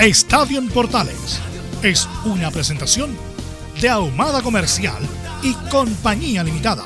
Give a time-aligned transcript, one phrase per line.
[0.00, 1.40] Estadio Portales
[1.82, 3.16] es una presentación
[3.80, 5.02] de Ahumada Comercial
[5.42, 6.84] y Compañía Limitada.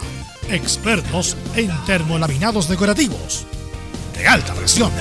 [0.49, 3.47] Expertos en termolaminados decorativos
[4.17, 4.93] de alta presión.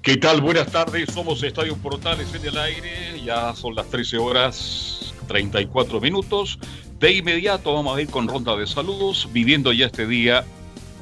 [0.00, 0.40] ¿Qué tal?
[0.40, 6.58] Buenas tardes, somos Estadio Portales en el aire, ya son las 13 horas 34 minutos.
[6.98, 10.46] De inmediato vamos a ir con ronda de saludos, viviendo ya este día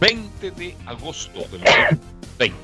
[0.00, 1.62] 20 de agosto del
[2.38, 2.56] 2020.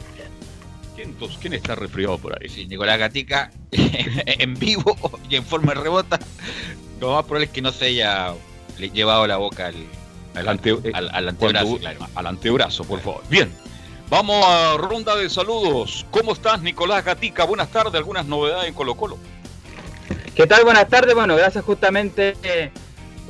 [0.97, 2.49] ¿Quién, ¿Quién está resfriado por ahí?
[2.49, 4.97] Sí, Nicolás Gatica, en vivo
[5.29, 6.19] y en forma de rebota.
[7.01, 8.35] Lo más probable es que no se haya
[8.79, 9.77] llevado la boca al,
[10.35, 11.67] al, ante, al, al antebrazo.
[11.67, 12.07] cuando- claro.
[12.15, 13.23] al antebrazo, por favor.
[13.31, 13.51] Bien,
[14.11, 16.05] vamos a ronda de saludos.
[16.11, 17.45] ¿Cómo estás, Nicolás Gatica?
[17.45, 19.17] Buenas tardes, algunas novedades en Colo Colo.
[20.35, 20.65] ¿Qué tal?
[20.65, 21.15] Buenas tardes.
[21.15, 22.35] Bueno, gracias justamente.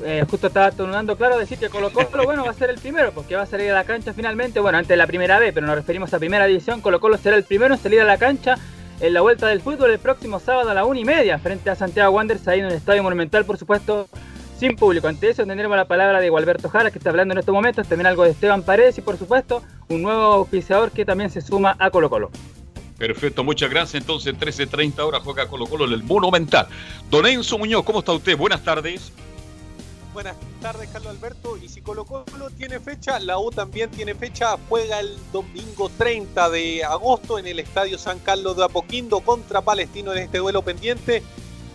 [0.05, 3.13] Eh, justo estaba tornando claro decir que Colo Colo, bueno, va a ser el primero,
[3.13, 5.67] porque va a salir a la cancha finalmente, bueno, antes de la primera vez, pero
[5.67, 6.81] nos referimos a primera división.
[6.81, 8.57] Colo Colo será el primero en salir a la cancha
[9.01, 11.75] en la vuelta del fútbol el próximo sábado a la una y media, frente a
[11.75, 14.09] Santiago Wanderers, ahí en el Estadio Monumental, por supuesto,
[14.59, 15.09] sin público.
[15.09, 18.07] Ante eso tendremos la palabra de Gualberto Jara, que está hablando en estos momentos, también
[18.07, 21.91] algo de Esteban Paredes y, por supuesto, un nuevo auspiciador que también se suma a
[21.91, 22.31] Colo Colo.
[22.99, 24.03] Perfecto, muchas gracias.
[24.03, 26.67] Entonces, 13.30 horas juega Colo Colo en el Monumental.
[27.11, 28.37] Don Enzo Muñoz, ¿cómo está usted?
[28.37, 29.11] Buenas tardes.
[30.23, 31.57] Buenas tardes, Carlos Alberto.
[31.57, 34.59] Y si Colo Colo tiene fecha, la U también tiene fecha.
[34.69, 40.13] Juega el domingo 30 de agosto en el Estadio San Carlos de Apoquindo contra Palestino
[40.13, 41.23] en este duelo pendiente.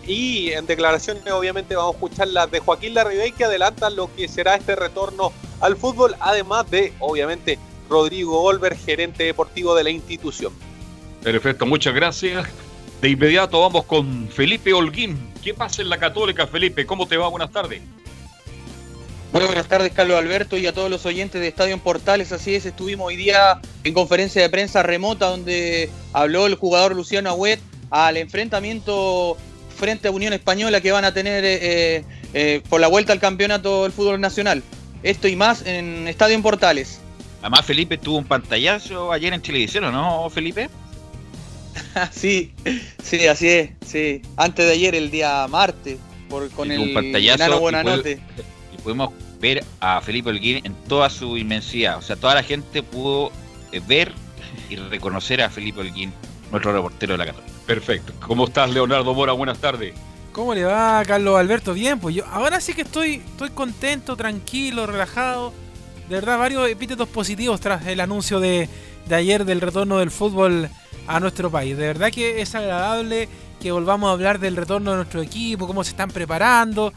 [0.06, 4.28] Y en declaraciones, obviamente, vamos a escuchar las de Joaquín Larribey que adelantan lo que
[4.28, 7.58] será este retorno al fútbol, además de, obviamente,
[7.90, 10.52] Rodrigo Olver, gerente deportivo de la institución.
[11.20, 12.46] Perfecto, muchas gracias.
[13.00, 15.32] De inmediato vamos con Felipe Holguín.
[15.42, 16.86] ¿Qué pasa en la Católica, Felipe?
[16.86, 17.26] ¿Cómo te va?
[17.26, 17.82] Buenas tardes.
[19.32, 22.32] Muy buenas tardes, Carlos Alberto, y a todos los oyentes de Estadio en Portales.
[22.32, 27.30] Así es, estuvimos hoy día en conferencia de prensa remota donde habló el jugador Luciano
[27.30, 27.60] Agüet
[27.90, 29.36] al enfrentamiento
[29.76, 32.04] frente a Unión Española que van a tener eh,
[32.34, 34.62] eh, por la vuelta al campeonato del fútbol nacional.
[35.02, 37.00] Esto y más en Estadio en Portales.
[37.42, 40.70] Además, Felipe tuvo un pantallazo ayer en televisión, ¿o no, Felipe?
[42.10, 42.52] sí,
[43.02, 43.70] sí, así es.
[43.86, 44.22] Sí.
[44.36, 45.98] Antes de ayer, el día martes,
[46.28, 48.20] por, con el un pantallazo enano Buenanote.
[48.86, 49.10] Pudimos
[49.40, 51.98] ver a Felipe Holguín en toda su inmensidad.
[51.98, 53.32] O sea, toda la gente pudo
[53.72, 54.12] eh, ver
[54.70, 56.12] y reconocer a Felipe Holguín,
[56.52, 57.52] nuestro reportero de la Católica.
[57.66, 58.12] Perfecto.
[58.24, 59.32] ¿Cómo estás, Leonardo Mora?
[59.32, 59.92] Buenas tardes.
[60.30, 61.74] ¿Cómo le va, Carlos Alberto?
[61.74, 65.52] Bien, pues yo ahora sí que estoy, estoy contento, tranquilo, relajado.
[66.08, 68.68] De verdad, varios epítetos positivos tras el anuncio de,
[69.08, 70.70] de ayer del retorno del fútbol
[71.08, 71.76] a nuestro país.
[71.76, 73.28] De verdad que es agradable
[73.60, 76.92] que volvamos a hablar del retorno de nuestro equipo, cómo se están preparando.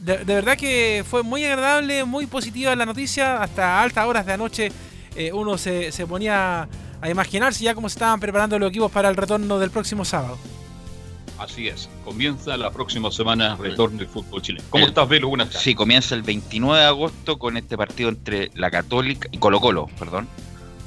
[0.00, 3.42] De, de verdad que fue muy agradable, muy positiva la noticia.
[3.42, 4.72] Hasta altas horas de anoche
[5.14, 6.68] eh, uno se, se ponía
[7.02, 10.38] a imaginarse ya cómo se estaban preparando los equipos para el retorno del próximo sábado.
[11.38, 11.88] Así es.
[12.04, 14.64] Comienza la próxima semana retorno del fútbol chileno.
[14.68, 15.28] ¿Cómo El- estás, Velo?
[15.28, 15.62] Buenas tardes.
[15.62, 19.86] Sí, comienza el 29 de agosto con este partido entre la Católica y Colo Colo,
[19.98, 20.28] perdón.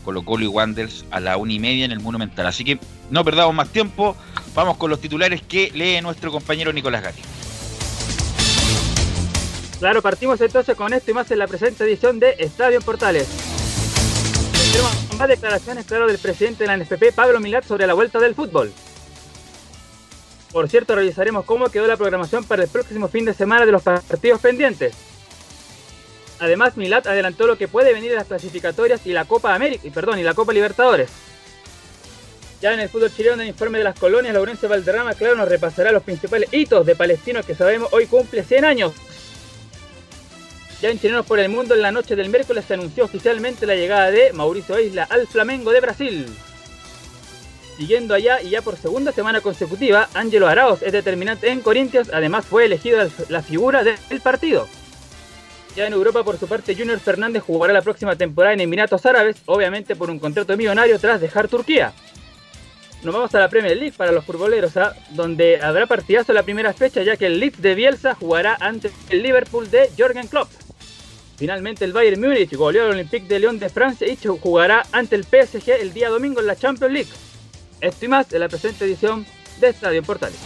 [0.06, 2.46] Colo Colo y Wanderers a la una y media en el Monumental.
[2.46, 2.78] Así que
[3.09, 4.16] no perdamos más tiempo.
[4.53, 7.22] Vamos con los titulares que lee nuestro compañero Nicolás Gatti.
[9.84, 13.28] Claro, partimos entonces con esto y más en la presente edición de Estadio en Portales.
[14.72, 18.34] Tenemos más declaraciones, claro, del presidente de la NFP, Pablo Milat, sobre la vuelta del
[18.34, 18.72] fútbol.
[20.53, 23.84] Por cierto, revisaremos cómo quedó la programación para el próximo fin de semana de los
[23.84, 24.94] partidos pendientes.
[26.40, 30.18] Además, Milat adelantó lo que puede venir en las clasificatorias y la Copa América, perdón,
[30.18, 31.09] y la Copa Libertadores.
[32.62, 35.50] Ya en el fútbol chileno, en el informe de las colonias, Laurencio Valderrama, claro, nos
[35.50, 38.94] repasará los principales hitos de Palestino que sabemos hoy cumple 100 años.
[40.84, 43.76] Ya en Chilenos por el Mundo, en la noche del miércoles se anunció oficialmente la
[43.76, 46.26] llegada de Mauricio Isla al Flamengo de Brasil.
[47.78, 52.46] Siguiendo allá y ya por segunda semana consecutiva, Ángelo Araos es determinante en Corinthians, además
[52.46, 53.00] fue elegido
[53.30, 54.68] la figura del partido.
[55.78, 59.38] Ya en Europa, por su parte, Junior Fernández jugará la próxima temporada en Emiratos Árabes,
[59.46, 61.94] obviamente por un contrato millonario tras dejar Turquía.
[63.03, 64.94] Nos vamos a la Premier League para los futboleros, ¿ah?
[65.12, 69.24] donde habrá partidazo la primera fecha, ya que el Leeds de Bielsa jugará ante el
[69.24, 70.50] Liverpool de Jürgen Klopp.
[71.35, 75.24] Finalmente, el Bayern Múnich goleó al Olympique de Lyon de Francia y jugará ante el
[75.24, 77.09] PSG el día domingo en la Champions League.
[77.82, 79.26] Esto y más en la presente edición
[79.59, 80.40] de Estadio Portales.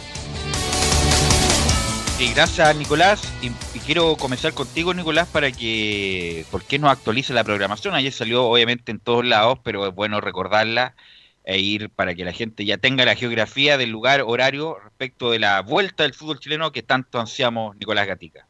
[2.19, 3.21] Y gracias Nicolás.
[3.43, 3.51] Y,
[3.85, 7.93] quiero comenzar contigo Nicolás para que, ¿por qué nos actualice la programación?
[7.93, 10.95] Ayer salió obviamente en todos lados, pero es bueno recordarla
[11.43, 15.39] e ir para que la gente ya tenga la geografía del lugar, horario respecto de
[15.39, 18.46] la vuelta del fútbol chileno que tanto ansiamos Nicolás Gatica.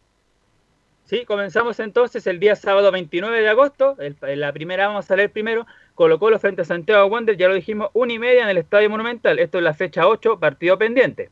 [1.07, 3.95] Sí, comenzamos entonces el día sábado 29 de agosto.
[4.21, 5.65] la primera vamos a leer primero
[5.95, 8.89] Colo Colo frente a Santiago Wander, ya lo dijimos, una y media en el Estadio
[8.89, 9.39] Monumental.
[9.39, 11.29] Esto es la fecha 8, partido pendiente.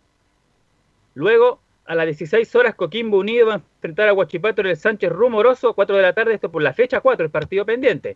[1.13, 5.11] Luego, a las 16 horas, Coquimbo Unido va a enfrentar a Huachipato en el Sánchez
[5.11, 8.15] Rumoroso, 4 de la tarde, esto por la fecha 4, el partido pendiente.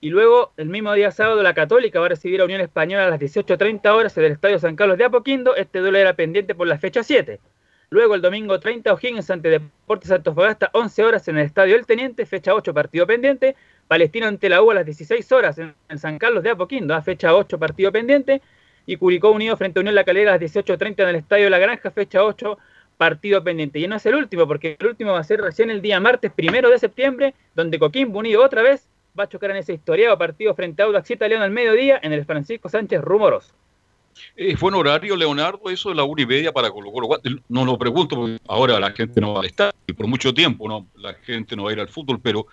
[0.00, 3.10] Y luego, el mismo día sábado, la Católica va a recibir a Unión Española a
[3.10, 5.54] las 18.30 horas en el Estadio San Carlos de Apoquindo.
[5.56, 7.38] Este duelo era pendiente por la fecha 7.
[7.92, 12.24] Luego, el domingo 30, O'Higgins ante Deportes Antofagasta, 11 horas en el Estadio El Teniente,
[12.24, 13.56] fecha 8, partido pendiente.
[13.88, 17.34] Palestino ante la U a las 16 horas en, San Carlos de Apoquindo, a fecha
[17.34, 18.42] 8, partido pendiente.
[18.86, 21.58] Y Curicó Unido frente a Unión La Calera a las 18.30 en el Estadio La
[21.58, 22.58] Granja, fecha 8,
[22.96, 23.80] partido pendiente.
[23.80, 26.30] Y no es el último, porque el último va a ser recién el día martes
[26.30, 28.86] primero de septiembre, donde Coquimbo Unido otra vez
[29.18, 32.24] va a chocar en ese historiado partido frente a Audax Italiano al mediodía en el
[32.24, 33.52] Francisco Sánchez Rumoroso.
[34.36, 37.20] ¿Es buen horario, Leonardo, eso de la una y media para Colo Colo?
[37.48, 40.68] No lo pregunto porque ahora la gente no va a estar y por mucho tiempo
[40.68, 42.46] no, la gente no va a ir al fútbol, pero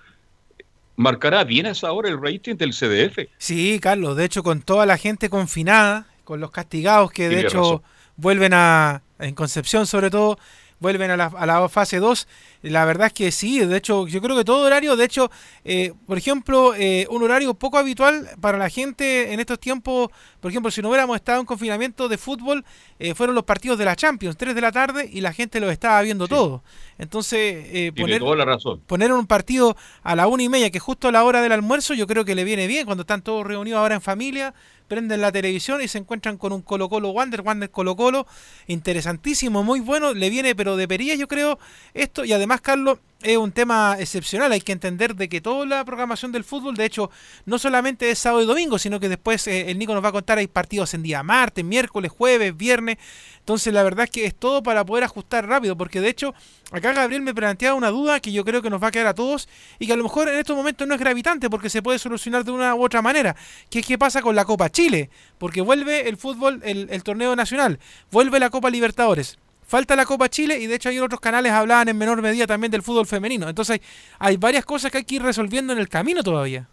[0.95, 3.29] marcará bien a esa hora el rating del CDF.
[3.37, 7.83] Sí, Carlos, de hecho con toda la gente confinada, con los castigados que de hecho
[8.17, 10.37] vuelven a, en Concepción sobre todo,
[10.79, 12.27] vuelven a la, a la fase 2.
[12.63, 15.29] La verdad es que sí, de hecho, yo creo que todo horario, de hecho,
[15.63, 20.09] eh, por ejemplo, eh, un horario poco habitual para la gente en estos tiempos,
[20.39, 22.65] por ejemplo, si no hubiéramos estado en confinamiento de fútbol,
[23.00, 25.71] eh, fueron los partidos de la Champions, 3 de la tarde, y la gente los
[25.71, 26.63] estaba viendo todo.
[26.97, 28.81] Entonces, poner, toda la razón.
[28.88, 31.94] poner un partido a la una y media, que justo a la hora del almuerzo,
[31.94, 34.53] yo creo que le viene bien cuando están todos reunidos ahora en familia
[34.88, 38.28] prenden la televisión y se encuentran con un Colo Colo Wander, Wander Colo Colo,
[38.68, 41.60] interesantísimo, muy bueno, le viene pero de perilla yo creo
[41.94, 44.51] esto y además Carlos es un tema excepcional.
[44.51, 47.09] Hay que entender de que toda la programación del fútbol, de hecho,
[47.45, 50.11] no solamente es sábado y domingo, sino que después eh, el Nico nos va a
[50.11, 52.97] contar, hay partidos en día martes, miércoles, jueves, viernes.
[53.39, 56.33] Entonces la verdad es que es todo para poder ajustar rápido, porque de hecho
[56.71, 59.15] acá Gabriel me planteaba una duda que yo creo que nos va a quedar a
[59.15, 59.47] todos
[59.79, 62.43] y que a lo mejor en estos momentos no es gravitante porque se puede solucionar
[62.43, 63.35] de una u otra manera.
[63.69, 65.09] ¿Qué es qué pasa con la Copa Chile?
[65.37, 67.79] Porque vuelve el fútbol, el torneo nacional,
[68.11, 69.37] vuelve la Copa Libertadores
[69.67, 72.71] Falta la Copa Chile y de hecho hay otros canales hablaban en menor medida también
[72.71, 73.49] del fútbol femenino.
[73.49, 73.81] Entonces
[74.17, 76.67] hay, varias cosas que hay que ir resolviendo en el camino todavía.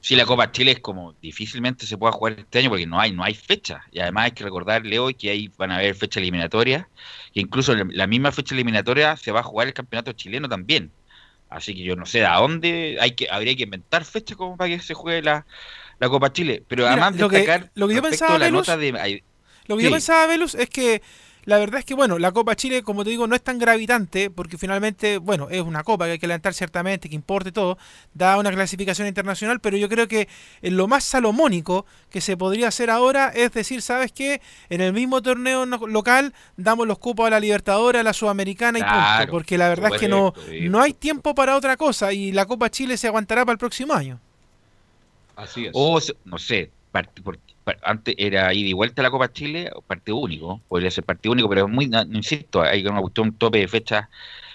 [0.00, 3.12] Sí, la Copa Chile es como difícilmente se pueda jugar este año porque no hay
[3.12, 3.82] no hay fecha.
[3.90, 6.88] Y además hay que recordarle hoy que ahí van a haber fecha eliminatoria.
[7.34, 10.92] Que incluso la misma fecha eliminatoria se va a jugar el campeonato chileno también.
[11.50, 14.70] Así que yo no sé a dónde hay que habría que inventar fecha como para
[14.70, 15.44] que se juegue la,
[15.98, 16.62] Copa Chile.
[16.66, 19.22] Pero además lo que, lo que yo pensaba, la nota de...
[19.66, 21.02] Lo que yo pensaba, Velus, es que
[21.44, 24.30] la verdad es que, bueno, la Copa Chile, como te digo, no es tan gravitante
[24.30, 27.78] porque finalmente, bueno, es una copa que hay que levantar ciertamente, que importe todo,
[28.14, 30.28] da una clasificación internacional, pero yo creo que
[30.62, 34.40] lo más salomónico que se podría hacer ahora es decir, ¿sabes qué?
[34.68, 38.82] En el mismo torneo local damos los cupos a la Libertadora, a la Sudamericana y
[38.82, 42.46] punto, porque la verdad es que no, no hay tiempo para otra cosa y la
[42.46, 44.20] Copa Chile se aguantará para el próximo año.
[45.34, 45.72] Así es.
[45.74, 46.70] O, no sé,
[47.82, 51.66] antes era ida y vuelta la Copa Chile, partido único, podría ser partido único, pero
[51.66, 54.08] es muy, insisto, hay una cuestión, un tope de fecha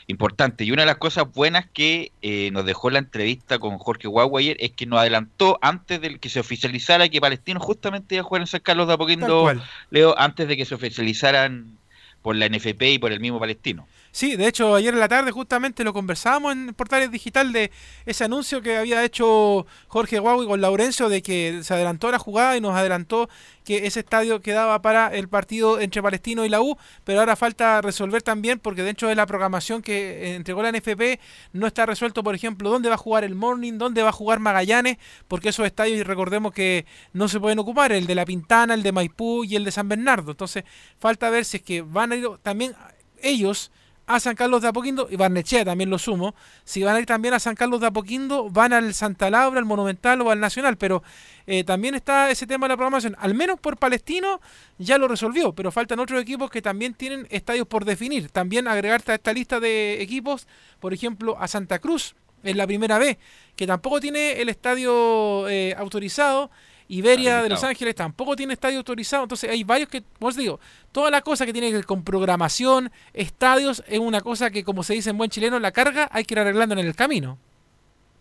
[0.07, 0.63] importante.
[0.63, 4.39] Y una de las cosas buenas que eh, nos dejó la entrevista con Jorge Guagua
[4.39, 8.23] ayer es que nos adelantó antes de que se oficializara que Palestino justamente iba a
[8.23, 9.51] jugar en San Carlos de Apoquindo,
[9.89, 11.77] Leo, antes de que se oficializaran
[12.21, 13.87] por la NFP y por el mismo Palestino.
[14.17, 17.69] Sí, de hecho ayer en la tarde justamente lo conversábamos en Portales Digital de
[18.07, 22.57] ese anuncio que había hecho Jorge Guagui con Laurencio de que se adelantó la jugada
[22.57, 23.29] y nos adelantó
[23.63, 27.79] que ese estadio quedaba para el partido entre Palestino y la U, pero ahora falta
[27.83, 31.19] resolver también porque dentro de la programación que entregó la NFP
[31.53, 34.39] no está resuelto, por ejemplo, dónde va a jugar el Morning, dónde va a jugar
[34.39, 34.97] Magallanes,
[35.27, 38.93] porque esos estadios recordemos que no se pueden ocupar, el de La Pintana, el de
[38.93, 40.31] Maipú y el de San Bernardo.
[40.31, 40.63] Entonces
[40.97, 42.73] falta ver si es que van a ir también
[43.21, 43.71] ellos
[44.07, 46.33] a San Carlos de Apoquindo, y Barnechea también lo sumo,
[46.63, 49.65] si van a ir también a San Carlos de Apoquindo, van al Santa Laura, al
[49.65, 51.03] Monumental o al Nacional, pero
[51.45, 54.39] eh, también está ese tema de la programación, al menos por Palestino
[54.77, 59.11] ya lo resolvió, pero faltan otros equipos que también tienen estadios por definir, también agregarte
[59.11, 60.47] a esta lista de equipos,
[60.79, 63.17] por ejemplo, a Santa Cruz, en la primera vez,
[63.55, 66.49] que tampoco tiene el estadio eh, autorizado,
[66.89, 70.59] Iberia de Los Ángeles tampoco tiene estadio autorizado, entonces hay varios que, os digo,
[70.91, 74.83] toda la cosa que tiene que ver con programación, estadios, es una cosa que, como
[74.83, 77.37] se dice en buen chileno, la carga hay que ir arreglando en el camino.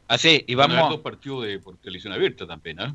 [0.08, 0.90] Así, y vamos.
[0.90, 2.94] dos partidos de por televisión abierta también, ¿eh?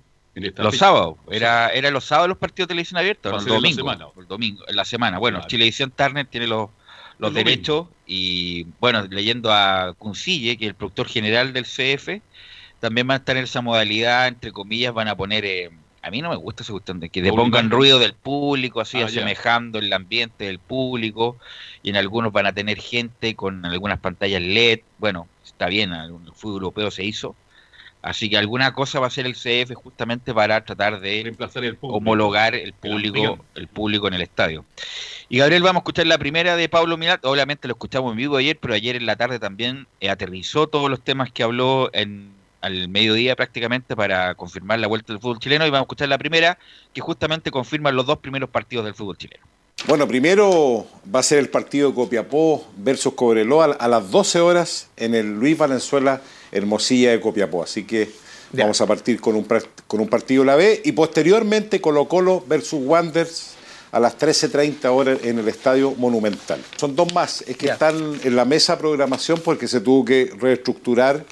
[0.57, 4.63] los sábados, era, era los sábados los partidos de televisión abierta, el domingo, el domingo,
[4.67, 5.19] en la semana.
[5.19, 5.49] Bueno, claro.
[5.49, 6.69] Chilevisión Turner tiene los,
[7.17, 12.21] los derechos y, bueno, leyendo a Cuncille, que es el productor general del CF,
[12.81, 15.69] también van a estar en esa modalidad, entre comillas, van a poner, eh,
[16.01, 18.99] a mí no me gusta esa cuestión de que te pongan ruido del público, así
[18.99, 21.37] ah, asemejando el ambiente del público,
[21.83, 26.11] y en algunos van a tener gente con algunas pantallas LED, bueno, está bien, el
[26.33, 27.35] fútbol europeo se hizo,
[28.01, 31.37] así que alguna cosa va a hacer el CF justamente para tratar de
[31.81, 34.65] homologar el público, el público en el estadio.
[35.29, 37.23] Y Gabriel, vamos a escuchar la primera de Pablo Milat.
[37.23, 40.89] Obviamente lo escuchamos en vivo ayer, pero ayer en la tarde también eh, aterrizó todos
[40.89, 45.65] los temas que habló en al mediodía prácticamente para confirmar la vuelta del fútbol chileno
[45.65, 46.57] y vamos a escuchar la primera
[46.93, 49.43] que justamente confirma los dos primeros partidos del fútbol chileno.
[49.87, 54.89] Bueno, primero va a ser el partido de Copiapó versus Cobreloa a las 12 horas
[54.95, 57.63] en el Luis Valenzuela Hermosilla de Copiapó.
[57.63, 58.09] Así que
[58.51, 59.47] vamos a partir con un,
[59.87, 63.55] con un partido la B y posteriormente Colo Colo versus Wanderers
[63.91, 66.61] a las 13.30 horas en el Estadio Monumental.
[66.77, 70.31] Son dos más, es que están en la mesa de programación porque se tuvo que
[70.39, 71.25] reestructurar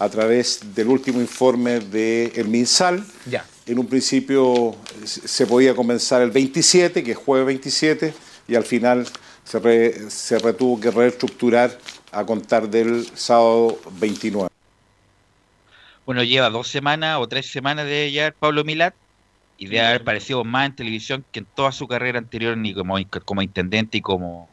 [0.00, 3.04] a través del último informe del el MinSal.
[3.26, 3.44] Ya.
[3.66, 8.14] En un principio se podía comenzar el 27, que es jueves 27,
[8.48, 9.06] y al final
[9.44, 11.78] se, se retuvo que reestructurar
[12.12, 14.48] a contar del sábado 29.
[16.06, 18.94] Bueno, lleva dos semanas o tres semanas de llegar Pablo Milat
[19.58, 22.96] y de haber aparecido más en televisión que en toda su carrera anterior, ni como,
[23.26, 24.48] como intendente y como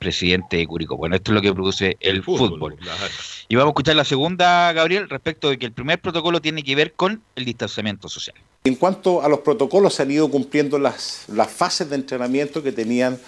[0.00, 0.96] presidente de Curicó.
[0.96, 2.76] Bueno, esto es lo que produce el, fútbol.
[3.48, 6.74] Y vamos a escuchar la segunda, Gabriel, respecto de que el primer protocolo tiene que
[6.74, 8.34] ver con el distanciamiento social.
[8.64, 12.72] En cuanto a los protocolos, se han ido cumpliendo las, las fases de entrenamiento que
[12.72, 13.18] tenían.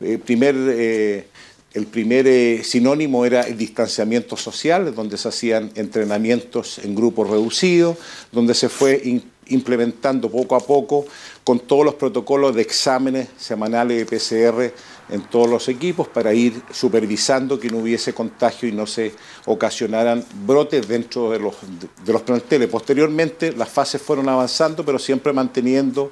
[0.00, 1.26] Eh, primer, eh,
[1.74, 7.98] el primer eh, sinónimo era el distanciamiento social, donde se hacían entrenamientos en grupos reducidos,
[8.30, 11.06] donde se fue implementando poco a poco
[11.42, 14.72] con todos los protocolos de exámenes semanales de PCR
[15.10, 19.14] en todos los equipos para ir supervisando que no hubiese contagio y no se
[19.46, 21.56] ocasionaran brotes dentro de los,
[22.04, 22.68] de, los planteles.
[22.68, 26.10] Posteriormente las fases fueron avanzando, pero siempre manteniendo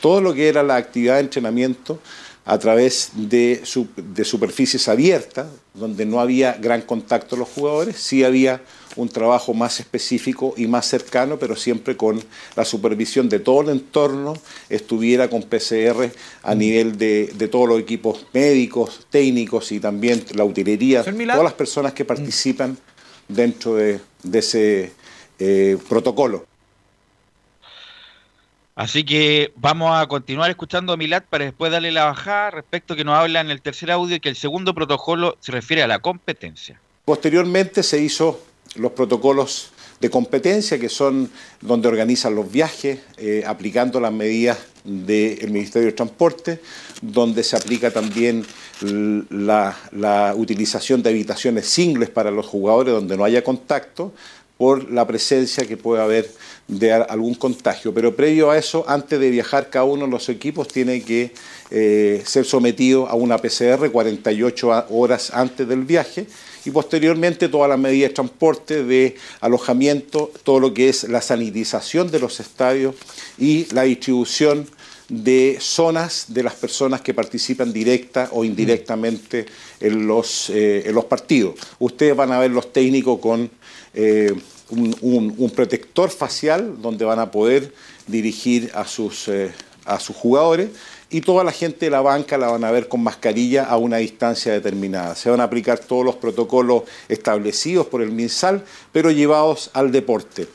[0.00, 1.98] todo lo que era la actividad de entrenamiento
[2.44, 3.62] a través de,
[3.96, 8.60] de superficies abiertas, donde no había gran contacto los jugadores, sí había
[8.96, 12.22] un trabajo más específico y más cercano, pero siempre con
[12.54, 14.34] la supervisión de todo el entorno,
[14.68, 16.10] estuviera con PCR
[16.42, 16.58] a mm.
[16.58, 22.04] nivel de, todos los equipos médicos, técnicos y también la utilería, todas las personas que
[22.04, 22.76] participan
[23.28, 24.00] dentro de,
[24.32, 24.92] ese
[25.38, 26.46] eh, protocolo.
[28.74, 33.04] Así que vamos a continuar escuchando a Milat para después darle la bajada respecto que
[33.04, 36.80] nos habla en el tercer audio que el segundo protocolo se refiere a la competencia.
[37.04, 38.40] Posteriormente se hizo
[38.74, 45.50] los protocolos de competencia, que son donde organizan los viajes, eh, aplicando las medidas del
[45.50, 46.60] Ministerio de Transporte,
[47.00, 48.44] donde se aplica también
[49.30, 54.12] la, utilización de habitaciones singles para los jugadores donde no haya contacto,
[54.56, 56.30] por la presencia que puede haber
[56.68, 57.92] de algún contagio.
[57.92, 61.32] Pero previo a eso, antes de viajar cada uno de los equipos tiene que
[61.70, 66.26] eh, ser sometido a una PCR 48 horas antes del viaje
[66.64, 72.10] y posteriormente todas las medidas de transporte, de alojamiento, todo lo que es la sanitización
[72.10, 72.94] de los estadios
[73.38, 74.66] y la distribución
[75.08, 79.44] de zonas de las personas que participan directa o indirectamente
[79.80, 81.56] en los, eh, en los partidos.
[81.78, 83.50] Ustedes van a ver los técnicos con
[83.94, 84.34] eh,
[84.70, 87.72] un, protector facial donde van a poder
[88.06, 89.52] dirigir a sus, eh,
[89.84, 90.70] a sus jugadores
[91.10, 93.98] y toda la gente de la banca la van a ver con mascarilla a una
[93.98, 95.14] distancia determinada.
[95.14, 100.48] Se van a aplicar todos los protocolos establecidos por el MinSal, pero llevados al deporte.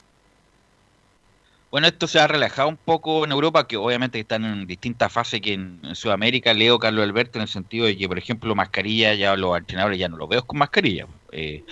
[1.72, 5.40] Bueno, esto se ha relajado un poco en Europa, que obviamente están en distintas fases
[5.40, 6.54] que en, Sudamérica.
[6.54, 10.10] Leo Carlos Alberto en el sentido de que, por ejemplo, mascarilla, ya los entrenadores ya
[10.10, 11.06] no los veo con mascarilla.
[11.32, 11.64] Eh,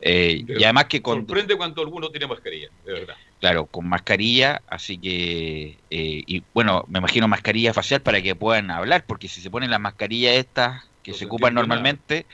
[0.00, 1.18] eh, y además que con...
[1.18, 3.14] Sorprende cuando alguno tiene mascarilla, de verdad.
[3.40, 5.78] Claro, con mascarilla, así que...
[5.90, 9.70] Eh, y bueno, me imagino mascarilla facial para que puedan hablar, porque si se ponen
[9.70, 12.24] las mascarillas estas que No se se ocupan normalmente,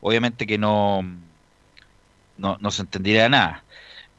[0.00, 1.02] obviamente que no,
[2.38, 3.64] no, no se entendería nada.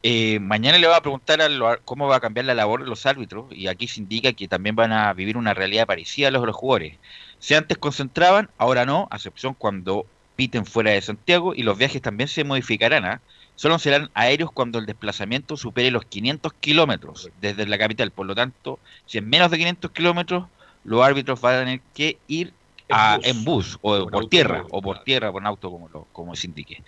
[0.04, 2.88] Eh, mañana le voy a preguntar a lo- cómo va a cambiar la labor de
[2.88, 6.30] los árbitros y aquí se indica que también van a vivir una realidad parecida a
[6.32, 6.98] los de los jugadores.
[7.38, 10.04] Si antes concentraban, ahora no, a excepción cuando
[10.34, 13.04] piten fuera de Santiago y los viajes también se modificarán.
[13.04, 13.20] ¿ah?
[13.54, 18.10] Solo serán aéreos cuando el desplazamiento supere los 500 kilómetros desde la capital.
[18.10, 20.46] Por lo tanto, si en menos de 500 kilómetros,
[20.84, 22.54] los árbitros van a tener que ir
[22.88, 23.26] En a- bus.
[23.26, 25.04] en bus o Por tierra o por claro.
[25.04, 26.82] tierra, por auto, como, lo, como se indique.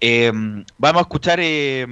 [0.00, 0.32] Eh,
[0.78, 1.86] vamos a escuchar eh,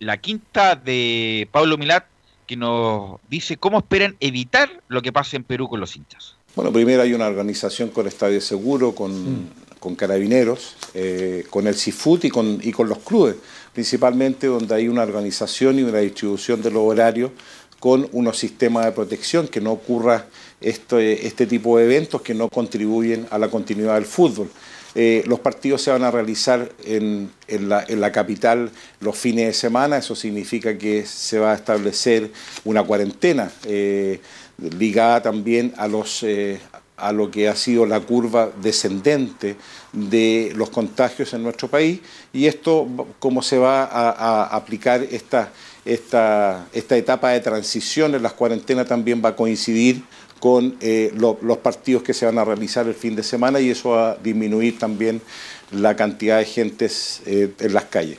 [0.00, 2.04] la quinta de Pablo Milat
[2.46, 6.34] que nos dice cómo esperan evitar lo que pase en Perú con los hinchas.
[6.56, 12.24] Bueno, primero hay una organización con Estadio Seguro, con, con Carabineros, eh, con el CIFUT
[12.24, 13.36] y con, y con los clubes,
[13.72, 17.30] principalmente donde hay una organización y una distribución de los horarios
[17.78, 20.26] con unos sistemas de protección, que no ocurra
[20.60, 24.50] este, este tipo de eventos que no contribuyen a la continuidad del fútbol.
[24.94, 28.70] Eh, los partidos se van a realizar en, la, capital
[29.00, 32.30] los fines de semana, eso significa que se va a establecer
[32.64, 34.20] una cuarentena eh,
[34.58, 36.58] ligada también a, los, eh,
[36.96, 39.56] a lo que ha sido la curva descendente
[39.92, 42.00] de los contagios en nuestro país.
[42.32, 42.88] Y esto,
[43.20, 45.52] cómo se va a, aplicar esta,
[45.84, 50.02] esta etapa de transición en las cuarentenas también va a coincidir
[50.40, 53.70] con eh, lo- los partidos que se van a realizar el fin de semana y
[53.70, 55.22] eso va a disminuir también
[55.70, 58.18] la cantidad de gentes eh, en las calles.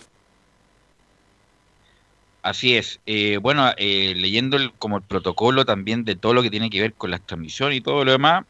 [2.44, 3.02] Así es.
[3.06, 6.82] Eh, bueno, eh, leyendo el, como el protocolo también de todo lo que tiene que
[6.82, 8.46] ver con las transmisiones y todo lo demás,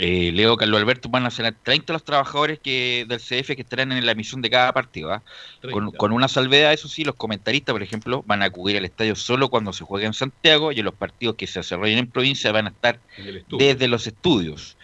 [0.00, 3.90] eh, Leo Carlos Alberto van a ser 30 los trabajadores que del CF que estarán
[3.90, 5.12] en la emisión de cada partido.
[5.12, 5.22] ¿ah?
[5.60, 5.98] Con, 30.
[5.98, 9.48] con una salvedad, eso sí, los comentaristas, por ejemplo, van a acudir al estadio solo
[9.48, 12.66] cuando se juegue en Santiago y en los partidos que se desarrollen en provincia van
[12.66, 13.00] a estar
[13.50, 14.76] desde los estudios.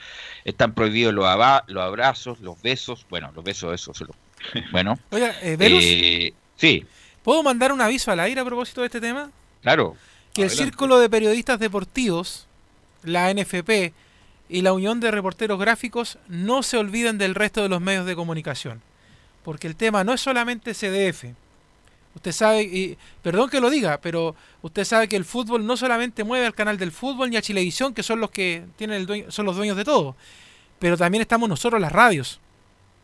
[0.44, 3.06] Están prohibidos los, aba- los abrazos, los besos.
[3.09, 4.14] Bueno, los besos, eso solo.
[4.73, 6.85] Bueno, Oiga, eh, Velus, eh, sí,
[7.23, 9.30] ¿puedo mandar un aviso al aire a propósito de este tema?
[9.62, 9.97] claro.
[10.35, 10.50] Que el.
[10.50, 12.47] Círculo de Periodistas Deportivos,
[13.04, 13.93] la NFP
[14.49, 18.15] y la Unión de Reporteros Gráficos no se olviden del resto de los medios de
[18.17, 18.83] comunicación.
[19.43, 21.25] Porque el tema no es solamente CDF.
[22.15, 26.23] Usted sabe, y perdón que lo diga, pero usted sabe que el fútbol no solamente
[26.25, 29.30] mueve al canal del fútbol ni a Chilevisión, que son los que tienen el dueño-
[29.30, 30.15] son los dueños de todo,
[30.78, 32.39] pero también estamos nosotros las radios,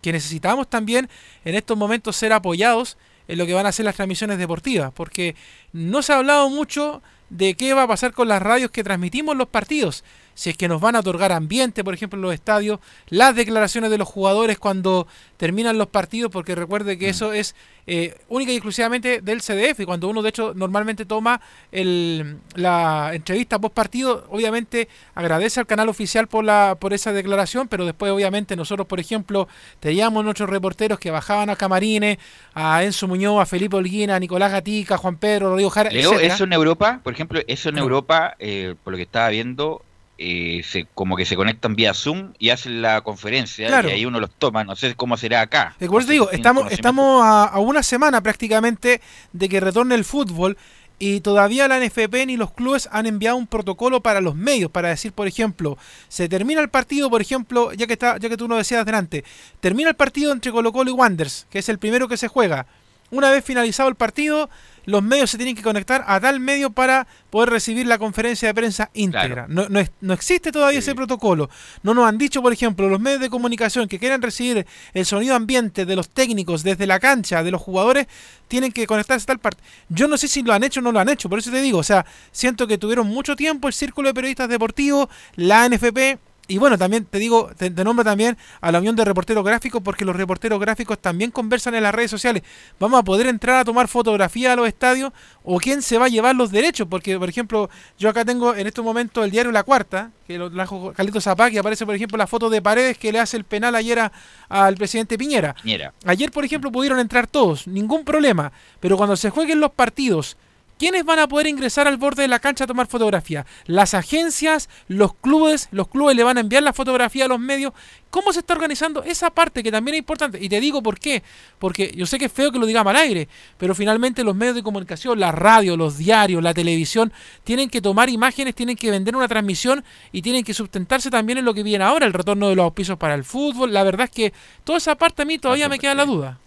[0.00, 1.08] que necesitamos también
[1.44, 5.34] en estos momentos ser apoyados en lo que van a ser las transmisiones deportivas, porque
[5.72, 9.36] no se ha hablado mucho de qué va a pasar con las radios que transmitimos
[9.36, 10.04] los partidos.
[10.34, 13.90] Si es que nos van a otorgar ambiente, por ejemplo, en los estadios, las declaraciones
[13.90, 17.54] de los jugadores cuando terminan los partidos, porque recuerde que eso es
[17.86, 19.80] eh, única y exclusivamente del CDF.
[19.80, 21.40] Y cuando uno, de hecho, normalmente toma
[21.72, 27.68] el, la entrevista post partido, obviamente agradece al canal oficial por, la, por esa declaración,
[27.68, 29.48] pero después, obviamente, nosotros, por ejemplo,
[29.80, 32.18] teníamos nuestros reporteros que bajaban a Camarines,
[32.54, 36.12] a Enzo Muñoz, a Felipe Holguín, a Nicolás Gatica, a Juan Pedro, Rodrigo Jara, Leo,
[36.12, 36.34] etcétera.
[36.34, 37.78] eso en Europa, por ejemplo, eso en.
[37.78, 39.82] Europa, eh, por lo que estaba viendo,
[40.22, 43.88] eh, se, como que se conectan vía Zoom y hacen la conferencia Claro.
[43.88, 44.64] y ahí uno los toma.
[44.64, 45.74] No sé cómo será acá.
[45.80, 48.22] Eh, Por eso No te digo, sé si tienen estamos, estamos a, a una semana
[48.22, 49.00] prácticamente
[49.32, 50.58] de que retorne el fútbol
[50.98, 54.90] y todavía la NFP ni los clubes han enviado un protocolo para los medios, para
[54.90, 55.78] decir, por ejemplo,
[56.08, 59.24] se termina el partido, por ejemplo, ya que está, ya que tú nos decías delante,
[59.60, 62.66] termina el partido entre Colo Colo y Wanders, que es el primero que se juega.
[63.10, 64.48] Una vez finalizado el partido,
[64.86, 68.54] los medios se tienen que conectar a tal medio para poder recibir la conferencia de
[68.54, 69.46] prensa íntegra.
[69.46, 69.48] Claro.
[69.48, 70.86] No, no, es- no existe todavía Sí.
[70.90, 71.50] ese protocolo.
[71.82, 75.34] No nos han dicho, por ejemplo, los medios de comunicación que quieran recibir el sonido
[75.34, 78.06] ambiente de los técnicos desde la cancha, de los jugadores,
[78.48, 79.62] tienen que conectarse a tal parte.
[79.88, 81.60] Yo no sé si lo han hecho o no lo han hecho, por eso te
[81.60, 86.18] digo, o sea, siento que tuvieron mucho tiempo el Círculo de Periodistas Deportivos, la NFP,
[86.50, 89.80] y bueno, también te digo, te, te nombro también a la Unión de Reporteros Gráficos,
[89.82, 92.42] porque los reporteros gráficos también conversan en las redes sociales.
[92.78, 95.12] Vamos a poder entrar a tomar fotografía a los estadios,
[95.44, 98.66] o quién se va a llevar los derechos, porque, por ejemplo, yo acá tengo en
[98.66, 102.18] estos momentos el diario La Cuarta, que lo trajo Carlitos Zapá, que aparece, por ejemplo,
[102.18, 104.12] la foto de Paredes que le hace el penal ayer a-
[104.48, 105.54] al presidente Piñera.
[105.62, 105.92] Piñera.
[106.04, 108.52] Ayer, por ejemplo, pudieron entrar todos, ningún problema.
[108.80, 110.36] Pero cuando se jueguen los partidos,
[110.80, 113.44] ¿quiénes van a poder ingresar al borde de la cancha a tomar fotografía?
[113.66, 117.74] Las agencias, los clubes, los clubes le van a enviar la fotografía a los medios.
[118.08, 120.38] ¿Cómo se está organizando esa parte que también es importante?
[120.40, 121.22] Y te digo por qué.
[121.58, 124.54] Porque yo sé que es feo que lo digamos al aire, pero finalmente los medios
[124.54, 127.12] de comunicación, la radio, los diarios, la televisión,
[127.44, 131.44] tienen que tomar imágenes, tienen que vender una transmisión y tienen que sustentarse también en
[131.44, 133.74] lo que viene ahora, el retorno de los auspicios para el fútbol.
[133.74, 134.32] La verdad es que
[134.64, 136.38] toda esa parte a mí todavía me queda la duda.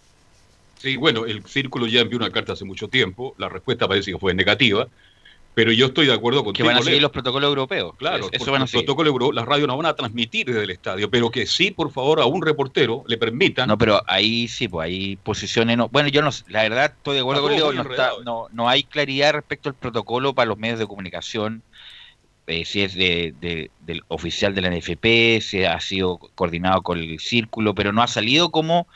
[0.84, 4.18] Sí, bueno, el círculo ya envió una carta hace mucho tiempo, la respuesta parece que
[4.18, 4.86] fue negativa,
[5.54, 7.94] Pero yo estoy de acuerdo con Que van a seguir los protocolos europeos.
[7.98, 8.86] Claro, eso van a los seguir.
[8.86, 11.92] protocolos europeos, las radios no van a transmitir desde el estadio, pero que sí, por
[11.92, 13.70] favor, a un reportero le permitan.
[13.70, 15.78] No, pero ahí sí, pues hay posiciones.
[15.78, 18.68] No, bueno, yo no, la verdad estoy de acuerdo con Leo, no, está- no, no
[18.68, 21.64] hay claridad respecto al protocolo para los medios de comunicación,
[22.48, 27.00] eh, si es de, de- del oficial de la NFP, si ha sido coordinado con
[27.00, 28.88] el círculo, pero no ha salido como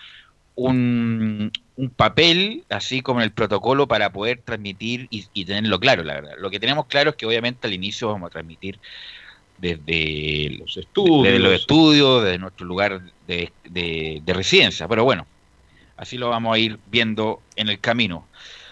[0.57, 6.15] un, un papel, así como el protocolo para poder transmitir y, y tenerlo claro, la
[6.15, 6.31] verdad.
[6.39, 8.79] Lo que tenemos claro es que obviamente al inicio vamos a transmitir
[9.59, 11.23] desde los estudios.
[11.23, 14.87] desde los estudios, desde nuestro lugar de, de- de residencia.
[14.87, 15.25] Pero bueno,
[15.95, 18.27] así lo vamos a ir viendo en el camino.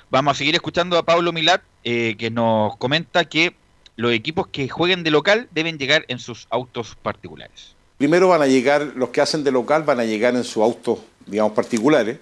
[0.10, 3.56] Vamos a seguir escuchando a Pablo Milat, eh, que nos comenta que
[3.96, 7.76] los equipos que jueguen de local deben llegar en sus autos particulares.
[7.98, 11.00] Primero van a llegar, los que hacen de local van a llegar en sus autos,
[11.26, 12.18] digamos, particulares.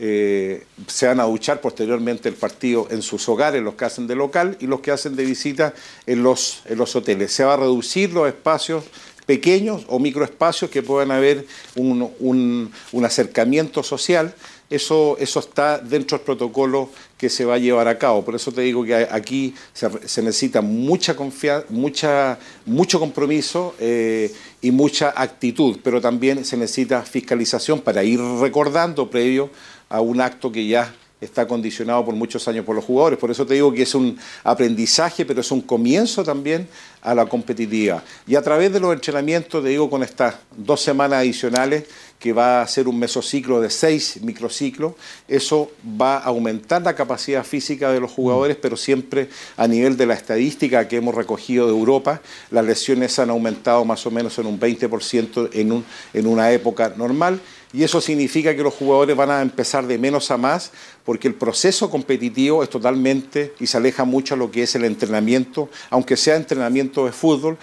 [0.00, 4.14] Eh, se van a duchar posteriormente el partido en sus hogares, los que hacen de
[4.14, 5.74] local, y los que hacen de visita
[6.06, 7.32] en los, en los hoteles.
[7.32, 8.84] Se va a reducir los espacios
[9.26, 14.34] pequeños o microespacios que puedan haber un, un- un acercamiento social.
[14.70, 18.24] Eso, eso está dentro del protocolo que se va a llevar a cabo.
[18.24, 24.70] Por eso te digo que aquí se, necesita mucha confianza, mucha, mucho compromiso eh, y
[24.70, 29.50] mucha actitud, pero también se necesita fiscalización para ir recordando previo
[29.88, 33.18] a un acto que ya está condicionado por muchos años por los jugadores.
[33.18, 36.68] Por eso te digo que es un aprendizaje, pero es un comienzo también
[37.02, 38.02] a la competitividad.
[38.26, 41.84] Y a través de los entrenamientos, te digo, con estas dos semanas adicionales,
[42.18, 44.94] que va a ser un mesociclo de seis microciclos,
[45.28, 50.06] eso va a aumentar la capacidad física de los jugadores, pero siempre a nivel de
[50.06, 54.46] la estadística que hemos recogido de Europa, las lesiones han aumentado más o menos en
[54.46, 57.40] un 20% en, un, en una época normal
[57.72, 60.72] y eso significa que los jugadores van a empezar de menos a más
[61.04, 64.84] porque el proceso competitivo es totalmente y se aleja mucho a lo que es el
[64.84, 67.58] entrenamiento, aunque sea entrenamiento de fútbol.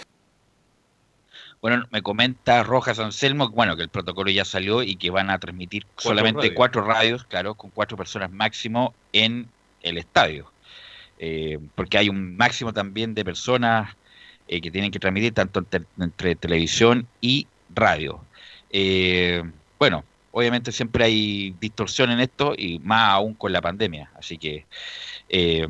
[1.66, 5.40] Bueno, me comenta Rojas Anselmo, bueno, que el protocolo ya salió y que van a
[5.40, 6.54] transmitir Cuatro solamente radios.
[6.54, 9.48] cuatro radios, claro, con cuatro personas máximo en
[9.82, 10.52] el estadio.
[11.18, 13.96] Eh, porque hay un máximo también de personas
[14.46, 18.20] eh, que tienen que transmitir tanto entre, entre televisión y radio.
[18.70, 19.42] Eh,
[19.76, 24.08] bueno, obviamente siempre hay distorsión en esto y más aún con la pandemia.
[24.16, 24.66] Así que,
[25.28, 25.66] eh,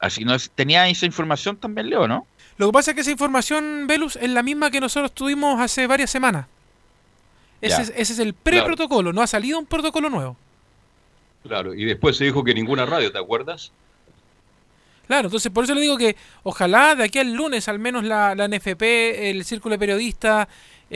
[0.00, 2.26] así no tenía esa información también, Leo, ¿no?
[2.58, 5.86] Lo que pasa es que esa información, Velus, es la misma que nosotros tuvimos hace
[5.86, 6.46] varias semanas.
[7.60, 10.36] Ese, es, ese es el pre-protocolo, no ha salido un protocolo nuevo.
[11.46, 13.72] Claro, y después se dijo que ninguna radio, ¿te acuerdas?
[15.06, 18.34] Claro, entonces por eso le digo que ojalá de aquí al lunes al menos la,
[18.34, 20.48] la NFP, el Círculo de Periodistas,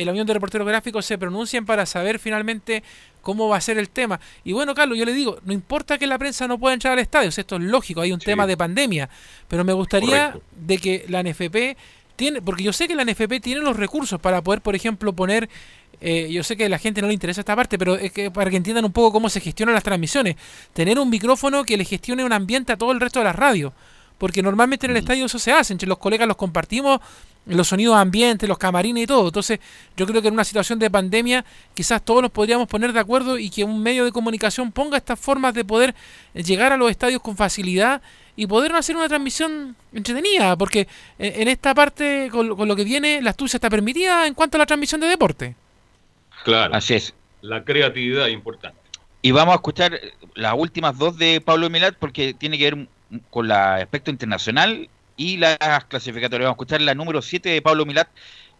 [0.05, 2.83] la Unión de Reporteros Gráficos se pronuncien para saber finalmente
[3.23, 4.21] cómo va a ser el tema.
[4.45, 6.99] Y bueno, Carlos, yo le digo, no importa que la prensa no pueda entrar al
[7.01, 8.27] estadio, esto es lógico, hay un Sí.
[8.27, 9.09] tema de pandemia,
[9.49, 10.43] pero me gustaría Correcto.
[10.61, 11.77] de que la NFP
[12.15, 15.49] tiene, porque yo sé que la NFP tiene los recursos para poder, por ejemplo, poner
[16.03, 18.31] eh, yo sé que a la gente no le interesa esta parte, pero es que
[18.31, 20.37] para que entiendan un poco cómo se gestionan las transmisiones,
[20.75, 23.73] tener un micrófono que le gestione un ambiente a todo el resto de las radios,
[24.19, 27.01] porque normalmente en el estadio eso se hace, entre los colegas los compartimos,
[27.47, 29.27] los sonidos ambientes, los camarines y todo.
[29.29, 29.61] Entonces,
[29.97, 33.39] yo creo que en una situación de pandemia quizás todos nos podríamos poner de acuerdo
[33.39, 35.95] y que un medio de comunicación ponga estas formas de poder
[36.35, 38.03] llegar a los estadios con facilidad
[38.35, 42.85] y poder hacer una transmisión entretenida, porque en esta parte, con, lo- con lo que
[42.85, 45.55] viene, la astucia está permitida en cuanto a la transmisión de deporte.
[46.45, 47.15] Claro, Así es.
[47.43, 48.79] la creatividad es importante.
[49.23, 49.99] Y vamos a escuchar
[50.35, 52.89] las últimas dos de Pablo Milat porque tiene que ver
[53.31, 55.57] con el aspecto internacional y las
[55.89, 56.47] clasificatorias.
[56.47, 58.09] Vamos a escuchar la número 7 de Pablo Milat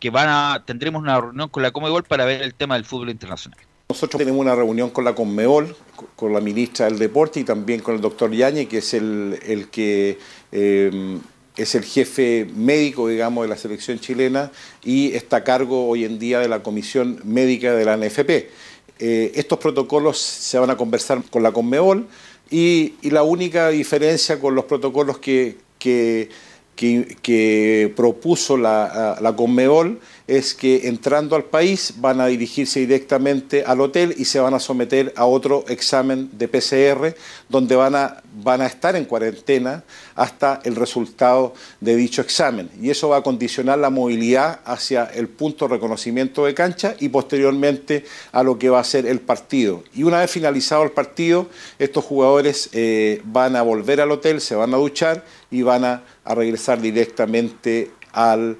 [0.01, 3.11] que van a tendremos una reunión con la Comebol para ver el tema del fútbol
[3.11, 3.59] internacional.
[3.89, 7.81] Nosotros tenemos una reunión con la Conmebol, co- con la ministra del Deporte y también
[7.81, 10.19] con el doctor Yañez, que es el, el que
[10.53, 11.19] eh,
[11.57, 14.51] es el jefe médico, digamos, de la selección chilena
[14.85, 18.51] y está a cargo hoy en día de la comisión médica de la NFP.
[18.99, 22.09] Eh, estos protocolos se van a conversar con la Conmebol
[22.51, 26.29] y, y la única diferencia con los protocolos que, que,
[26.75, 33.81] que- propuso la, la Conmebol es que entrando al país van a dirigirse directamente al
[33.81, 37.15] hotel y se van a someter a otro examen de PCR
[37.49, 39.85] donde van a, van a estar en cuarentena
[40.17, 42.69] hasta el resultado de dicho examen.
[42.81, 47.09] Y eso va a condicionar la movilidad hacia el punto de reconocimiento de cancha y
[47.09, 49.85] posteriormente a lo que va a ser el partido.
[49.95, 54.57] Y una vez finalizado el partido, estos jugadores eh, van a volver al hotel, se
[54.57, 58.57] van a duchar y van a, a regresar directamente al,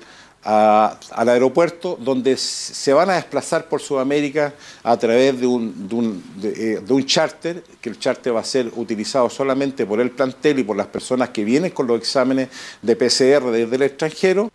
[0.47, 4.55] al aeropuerto donde se van a desplazar por Sudamérica
[4.85, 8.71] a través de un, de, un, de, eh, charter, que el charter va a ser
[8.77, 12.49] utilizado solamente por el plantel y por las personas que vienen con los exámenes
[12.81, 14.53] de PCR desde el extranjero.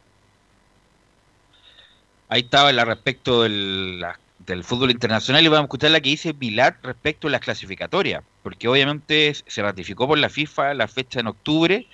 [2.30, 4.06] Ahí estaba la respecto del,
[4.46, 8.24] del fútbol internacional y vamos a escuchar la que dice Pilar respecto a las clasificatorias,
[8.44, 11.86] porque obviamente se ratificó por la FIFA la fecha en octubre,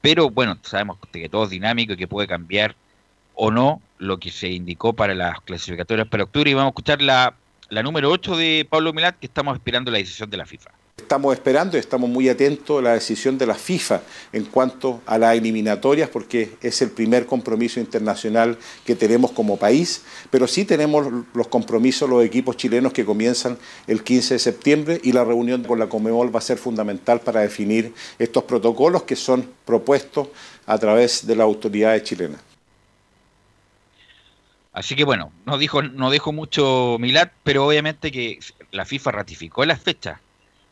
[0.00, 2.74] pero bueno, sabemos que todo es dinámico y que puede cambiar
[3.38, 7.00] o no lo que se indicó para las clasificatorias para octubre y vamos a escuchar
[7.00, 7.34] la,
[7.82, 10.70] número 8 de Pablo Milat que estamos esperando la decisión de la FIFA.
[10.96, 15.16] Estamos esperando y estamos muy atentos a la decisión de la FIFA en cuanto a
[15.16, 21.06] las eliminatorias, porque es el primer compromiso internacional que tenemos como país, pero sí tenemos
[21.32, 25.78] los compromisos, los equipos chilenos que comienzan el 15 de septiembre y la reunión con
[25.78, 30.28] la Comebol va a ser fundamental para definir estos protocolos que son propuestos
[30.66, 32.47] a través de las autoridades chilenas.
[34.78, 38.38] Así que bueno, no dijo, no dijo mucho Milat, pero obviamente que
[38.70, 40.20] la FIFA ratificó las fechas.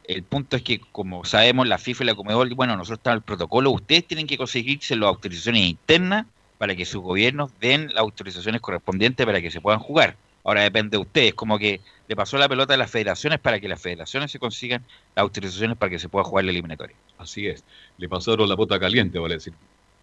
[0.04, 3.18] El punto es que, como sabemos, la FIFA y la Comedol, bueno, nosotros estamos en
[3.18, 7.96] el protocolo, ustedes tienen que conseguirse las autorizaciones internas para que sus gobiernos den las
[7.96, 10.14] autorizaciones correspondientes para que se puedan jugar.
[10.44, 13.66] Ahora depende de ustedes, como que le pasó la pelota a las federaciones para que
[13.66, 14.84] las federaciones se consigan
[15.16, 16.94] las autorizaciones para que se pueda jugar la eliminatoria.
[17.18, 17.64] Así es,
[17.98, 19.52] le pasaron la bota caliente, vale decir.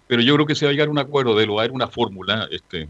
[0.07, 1.87] Pero yo creo que se va a llegar a un acuerdo de lo, a una
[1.87, 2.89] fórmula, este,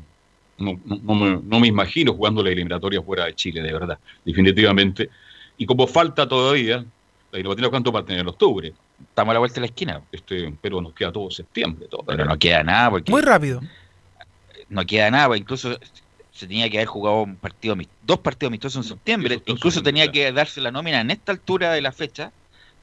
[0.57, 5.09] no, no, me, no, me, imagino jugando la eliminatoria fuera de Chile, de verdad, definitivamente.
[5.57, 8.73] Y como falta todavía, la eliminatoria cuánto va a tener en octubre.
[9.01, 10.01] Estamos a la vuelta de la esquina.
[10.11, 11.87] Este, pero nos queda todo septiembre.
[11.89, 12.91] Todo, pero no queda nada.
[12.91, 13.61] Porque Muy rápido.
[14.69, 15.77] No queda nada, incluso
[16.31, 19.41] se tenía que haber jugado un partido, dos partidos amistosos en septiembre.
[19.45, 22.31] incluso tenía que darse la nómina en esta altura de la fecha,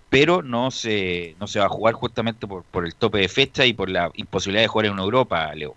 [0.09, 3.66] pero no se, no se va a jugar justamente por, por el tope de fecha
[3.66, 5.74] y por la imposibilidad de jugar en Europa, Leo.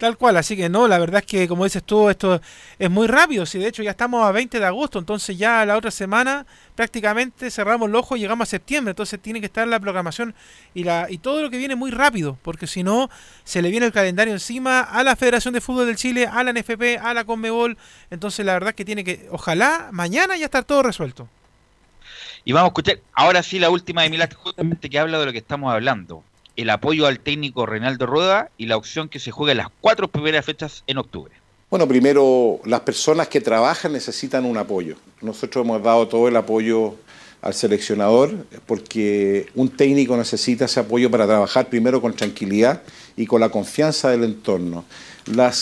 [0.00, 2.40] Tal cual, así que no, la verdad es que como dices tú, esto
[2.78, 5.76] es muy rápido, si de hecho ya estamos a 20 de agosto, entonces ya la
[5.76, 9.78] otra semana prácticamente cerramos el ojo y llegamos a septiembre, entonces tiene que estar la
[9.78, 10.34] programación
[10.72, 13.10] y, la, y todo lo que viene muy rápido, porque si no
[13.44, 16.54] se le viene el calendario encima a la Federación de Fútbol del Chile, a la
[16.54, 17.76] NFP, a la Conmebol,
[18.10, 21.28] entonces la verdad es que tiene que, ojalá mañana ya estar todo resuelto.
[22.46, 25.32] Y vamos a escuchar ahora sí la última de Milán, justamente que habla de lo
[25.32, 26.24] que estamos hablando
[26.62, 30.44] el apoyo al técnico Reinaldo Rueda y la opción que se juegue las cuatro primeras
[30.44, 31.32] fechas en octubre.
[31.70, 34.96] Bueno, primero, las personas que trabajan necesitan un apoyo.
[35.20, 36.96] Nosotros hemos dado todo el apoyo
[37.42, 38.34] al seleccionador
[38.66, 42.82] porque un técnico necesita ese apoyo para trabajar primero con tranquilidad
[43.16, 44.84] y con la confianza del entorno.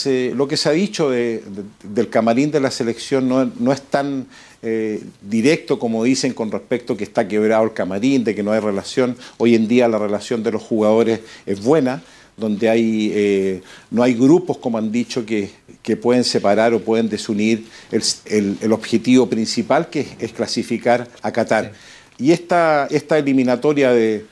[0.07, 3.73] Eh, lo que se ha dicho de, de, del camarín de la selección no, no
[3.73, 4.27] es tan
[4.63, 8.61] eh, directo, como dicen, con respecto que está quebrado el camarín, de que no hay
[8.61, 9.17] relación.
[9.37, 12.03] Hoy en día la relación de los jugadores es buena,
[12.37, 15.51] donde hay, eh, no hay grupos, como han dicho, que,
[15.83, 21.09] que, pueden separar o pueden desunir el, el, el objetivo principal, que es, es, clasificar
[21.23, 21.73] a Qatar.
[22.19, 22.25] Sí.
[22.27, 24.25] Y esta, esta eliminatoria de,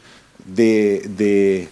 [0.45, 1.69] de, de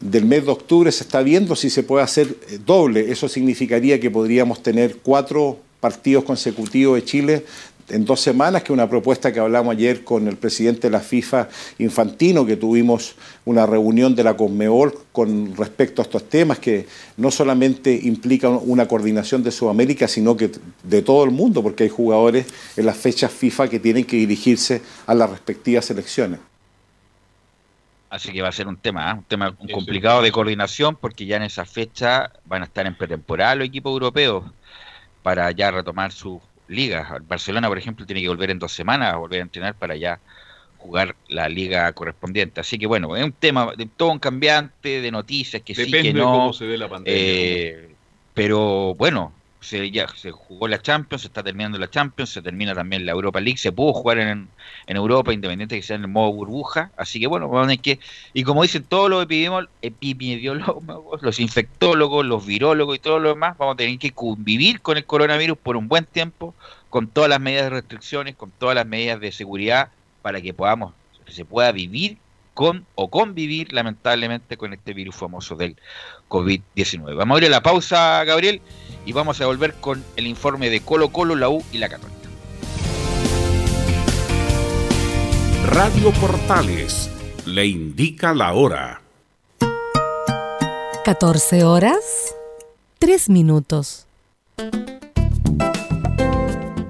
[0.00, 3.10] del mes de octubre se está viendo si se puede hacer eh, doble.
[3.10, 7.44] Eso significaría que podríamos tener cuatro partidos consecutivos de Chile
[7.88, 11.48] en dos semanas, que una propuesta que hablamos ayer con el presidente de la FIFA,
[11.78, 17.30] Infantino, que tuvimos una reunión de la Conmebol con respecto a estos temas, que no
[17.30, 20.50] solamente implica una coordinación de Sudamérica, sino que
[20.82, 22.46] de todo el mundo, porque hay jugadores
[22.76, 26.40] en las fechas FIFA que tienen que dirigirse a las respectivas selecciones.
[28.08, 29.14] Así que va a ser un tema, ¿eh?
[29.14, 33.56] un tema complicado de coordinación, porque ya en esa fecha van a estar en pretemporada
[33.56, 34.44] los equipos europeos
[35.22, 37.08] para ya retomar sus ligas.
[37.26, 40.18] Barcelona, por ejemplo, tiene que volver en dos semanas a volver a entrenar para ya
[40.78, 42.60] jugar la liga correspondiente.
[42.60, 46.04] Así que bueno, es un tema de todo un cambiante de noticias que Depende sí,
[46.08, 46.32] que no.
[46.32, 47.20] De cómo se ve la pandemia.
[47.20, 47.94] Eh,
[48.34, 52.74] pero bueno, se, ya se jugó la Champions, se está terminando la Champions, se termina
[52.74, 54.48] también la Europa League, se pudo jugar en,
[54.86, 57.76] en Europa, independiente de que sea en el modo burbuja, así que bueno, vamos a
[57.76, 57.98] que,
[58.32, 63.74] y como dicen todos los epidemiólogos, los infectólogos, los virólogos y todo lo demás, vamos
[63.74, 66.54] a tener que convivir con el coronavirus por un buen tiempo,
[66.90, 69.90] con todas las medidas de restricciones, con todas las medidas de seguridad,
[70.22, 72.18] para que podamos, que se pueda vivir
[72.56, 75.76] con o convivir lamentablemente con este virus famoso del
[76.30, 77.14] COVID-19.
[77.14, 78.62] Vamos a ir a la pausa, Gabriel,
[79.04, 82.16] y vamos a volver con el informe de Colo Colo, la U y la Católica.
[85.66, 87.10] Radio Portales
[87.44, 89.02] le indica la hora.
[91.04, 92.34] 14 horas,
[93.00, 94.06] 3 minutos.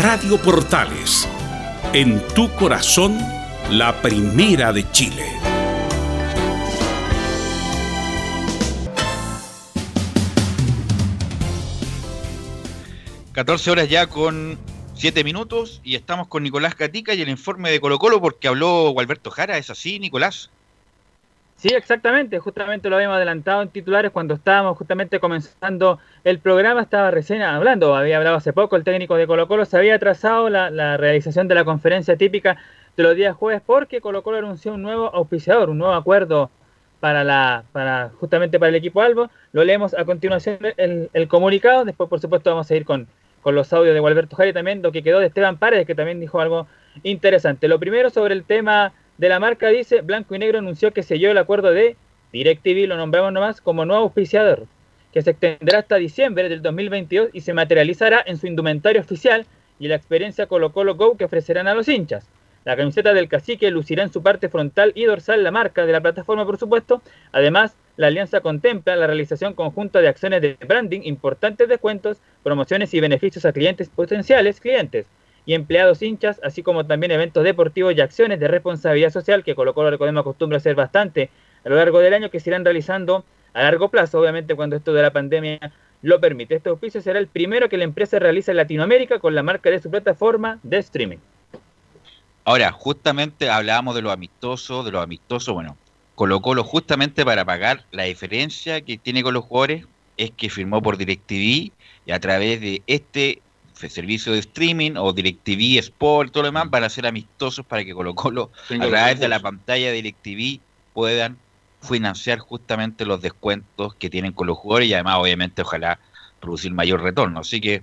[0.00, 1.28] Radio Portales,
[1.92, 3.18] en tu corazón,
[3.68, 5.24] la primera de Chile.
[13.34, 14.56] ...14 horas ya con
[14.94, 15.80] 7 minutos...
[15.82, 18.20] ...y estamos con Nicolás Catica y el informe de Colo Colo...
[18.20, 20.50] ...porque habló Gualberto Jara, ¿es así, Nicolás?
[21.58, 27.10] Sí, exactamente, justamente lo habíamos adelantado en titulares cuando estábamos justamente comenzando el programa, estaba
[27.10, 30.96] recién hablando, había hablado hace poco el técnico de Colo Colo, se había atrasado la,
[30.96, 32.58] realización de la conferencia típica
[32.96, 36.48] de los días jueves porque Colo Colo anunció un nuevo auspiciador, un nuevo acuerdo
[37.00, 39.28] para la para justamente para el equipo Albo.
[39.50, 43.08] Lo leemos a continuación el, comunicado, después por supuesto vamos a ir con,
[43.42, 46.20] con los audios de Gualberto Jari también, lo que quedó de Esteban Paredes, que también
[46.20, 46.68] dijo algo
[47.02, 47.66] interesante.
[47.66, 51.32] Lo primero sobre el tema de la marca dice, Blanco y Negro anunció que selló
[51.32, 51.96] el acuerdo de
[52.32, 54.66] DirecTV, lo nombramos nomás, como nuevo auspiciador,
[55.12, 59.44] que se extenderá hasta diciembre del 2022 y se materializará en su indumentario oficial
[59.80, 62.28] y la experiencia Colo Colo Go que ofrecerán a los hinchas.
[62.64, 66.00] La camiseta del cacique lucirá en su parte frontal y dorsal la marca de la
[66.00, 67.02] plataforma, por supuesto.
[67.32, 73.00] Además, la alianza contempla la realización conjunta de acciones de branding, importantes descuentos, promociones y
[73.00, 75.06] beneficios a clientes potenciales clientes
[75.46, 79.74] y empleados hinchas, así como también eventos deportivos y acciones de responsabilidad social que Colo
[79.74, 81.30] Colo recordemos acostumbra hacer bastante
[81.64, 83.24] a lo largo del año que se irán realizando
[83.54, 86.54] a largo plazo, obviamente cuando esto de la pandemia lo permite.
[86.54, 89.80] Este auspicio será el primero que la empresa realiza en Latinoamérica con la marca de
[89.80, 91.18] su plataforma de streaming.
[92.44, 95.76] Ahora, justamente hablábamos de lo amistoso, de lo amistoso, bueno,
[96.14, 99.86] Colo Colo justamente para pagar la diferencia que tiene con los jugadores
[100.16, 101.70] es que firmó por DirecTV
[102.06, 103.40] y a través de este
[103.88, 107.94] servicio de streaming o DirecTV Sport, todo lo demás, van a ser amistosos para que
[107.94, 110.60] Colo Colo a través de la pantalla de DirecTV
[110.92, 111.38] puedan
[111.82, 116.00] financiar justamente los descuentos que tienen con los jugadores y además obviamente ojalá
[116.40, 117.40] producir mayor retorno.
[117.40, 117.82] Así que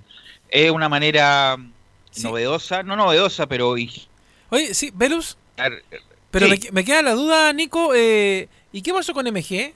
[0.49, 1.57] es una manera
[2.21, 3.69] novedosa, no novedosa, pero...
[3.69, 5.37] Oye, sí, Velus.
[6.31, 9.73] Pero me, queda la duda, Nico, eh, ¿y qué pasó con MG?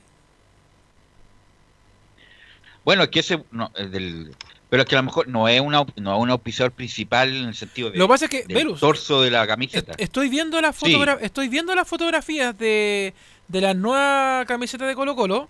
[2.83, 3.43] Bueno, es que ese...
[3.51, 4.35] No, del,
[4.69, 7.45] pero es que a lo mejor no es una no es un auspiciador principal en
[7.45, 9.93] el sentido de lo que pasa es que del torso de la camiseta.
[9.97, 10.77] Estoy viendo las
[11.21, 13.13] estoy viendo las fotografías de,
[13.47, 15.49] de la nueva camiseta de Colo Colo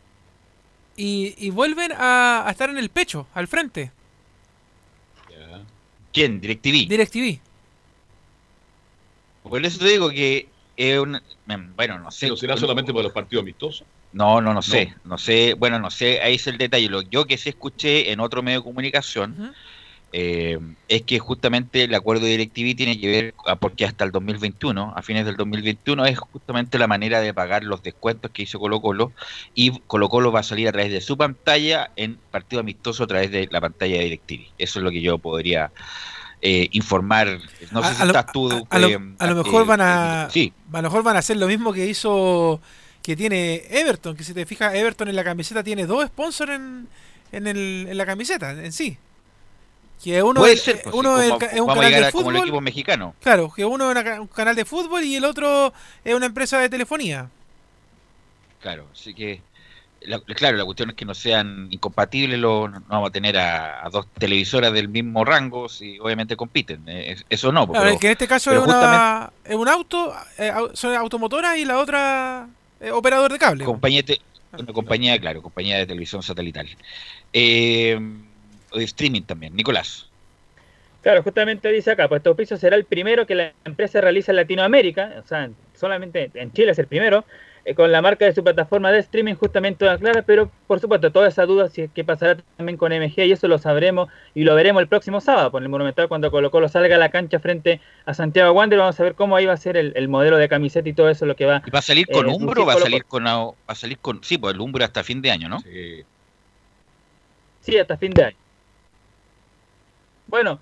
[1.00, 3.92] y, vuelven a, estar en el pecho, al frente.
[6.12, 6.42] ¿Quién?
[6.42, 6.90] DirecTV.
[6.90, 7.40] DirecTV.
[9.44, 11.22] Por eso te digo que es un...
[11.76, 12.26] Bueno, no sé.
[12.26, 13.88] ¿Pero será solamente por los partidos amistosos?
[14.12, 15.18] No, no, no sé, no.
[15.18, 16.90] sé, bueno, no sé, ahí es el detalle.
[16.90, 19.54] Lo yo que sí escuché en otro medio de comunicación
[20.12, 20.58] eh,
[20.88, 24.94] es que justamente el acuerdo de DirecTV tiene que ver, ah, porque hasta el 2021,
[24.96, 28.82] a fines del 2021, es justamente la manera de pagar los descuentos que hizo Colo
[28.82, 29.12] Colo
[29.54, 33.08] y Colo Colo va a salir a través de su pantalla en partido amistoso a
[33.08, 34.48] través de la pantalla de DirecTV.
[34.58, 35.72] Eso es lo que yo podría
[36.42, 37.40] eh, informar.
[37.72, 38.66] No sé si estás tú.
[38.70, 40.52] A, lo, eh, mejor van a, sí.
[40.74, 42.60] a lo mejor van a hacer lo mismo que hizo
[43.02, 46.88] que tiene Everton, que si te fijas, Everton en la camiseta tiene dos sponsors en,
[47.32, 48.98] en, el, en la camiseta en sí.
[50.04, 52.24] Que uno, Puede ser, pues, uno es, un canal de fútbol.
[52.24, 53.16] Como el equipo mexicano.
[53.22, 55.74] Claro, que uno es un canal de fútbol y el otro
[56.06, 57.30] es una empresa de telefonía.
[58.62, 59.42] Claro, así que.
[60.36, 64.08] claro, la cuestión es que no sean incompatibles, lo, no vamos a tener a, dos
[64.18, 66.84] televisoras del mismo rango si obviamente compiten.
[66.88, 67.68] Eh, eso no.
[67.68, 71.78] Claro, que en este caso es, una, es un auto, eh, son automotoras y la
[71.78, 72.48] otra
[72.80, 73.66] eh, operador de cable.
[73.66, 74.04] Compañía
[74.52, 76.68] una compañía, claro, compañía de televisión satelital.
[77.34, 78.00] Eh,
[78.74, 80.08] de streaming también, Nicolás.
[81.02, 84.38] Claro, justamente dice acá, pues este piso será el primero que la empresa realiza en
[84.38, 87.24] Latinoamérica, o sea, solamente en Chile es el primero,
[87.66, 91.12] eh, con la marca de su plataforma de streaming justamente toda clara, pero por supuesto
[91.12, 94.56] toda esa duda si qué pasará también con MG y eso lo sabremos y lo
[94.56, 97.82] veremos el próximo sábado por el Monumental cuando Colo Colo salga a la cancha frente
[98.06, 100.90] a Santiago Wander, vamos a ver cómo ahí va a ser el, modelo de camiseta
[100.90, 101.62] y todo eso lo que va.
[101.66, 104.00] ¿Y va a salir con eh, Umbro o va a salir con va a salir
[104.00, 105.60] con sí, pues el Umbro hasta fin de año, ¿no?
[105.60, 106.04] Sí.
[107.62, 108.38] Sí, hasta fin de año.
[110.28, 110.60] Bueno,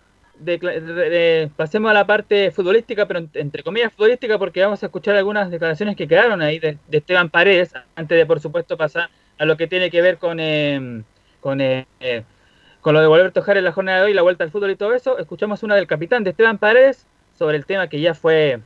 [1.56, 5.96] pasemos a la parte futbolística, pero entre comillas futbolística, porque vamos a escuchar algunas declaraciones
[5.96, 9.90] que quedaron ahí de, Esteban Paredes, antes de por supuesto pasar a lo que tiene
[9.90, 11.04] que ver con, em,
[11.40, 11.86] con, eh,
[12.82, 14.72] con lo de volver a tocar en la jornada de hoy, la vuelta al fútbol
[14.72, 15.18] y todo eso.
[15.18, 17.06] Escuchamos una del capitán de Esteban Paredes
[17.38, 18.60] sobre el tema que ya fue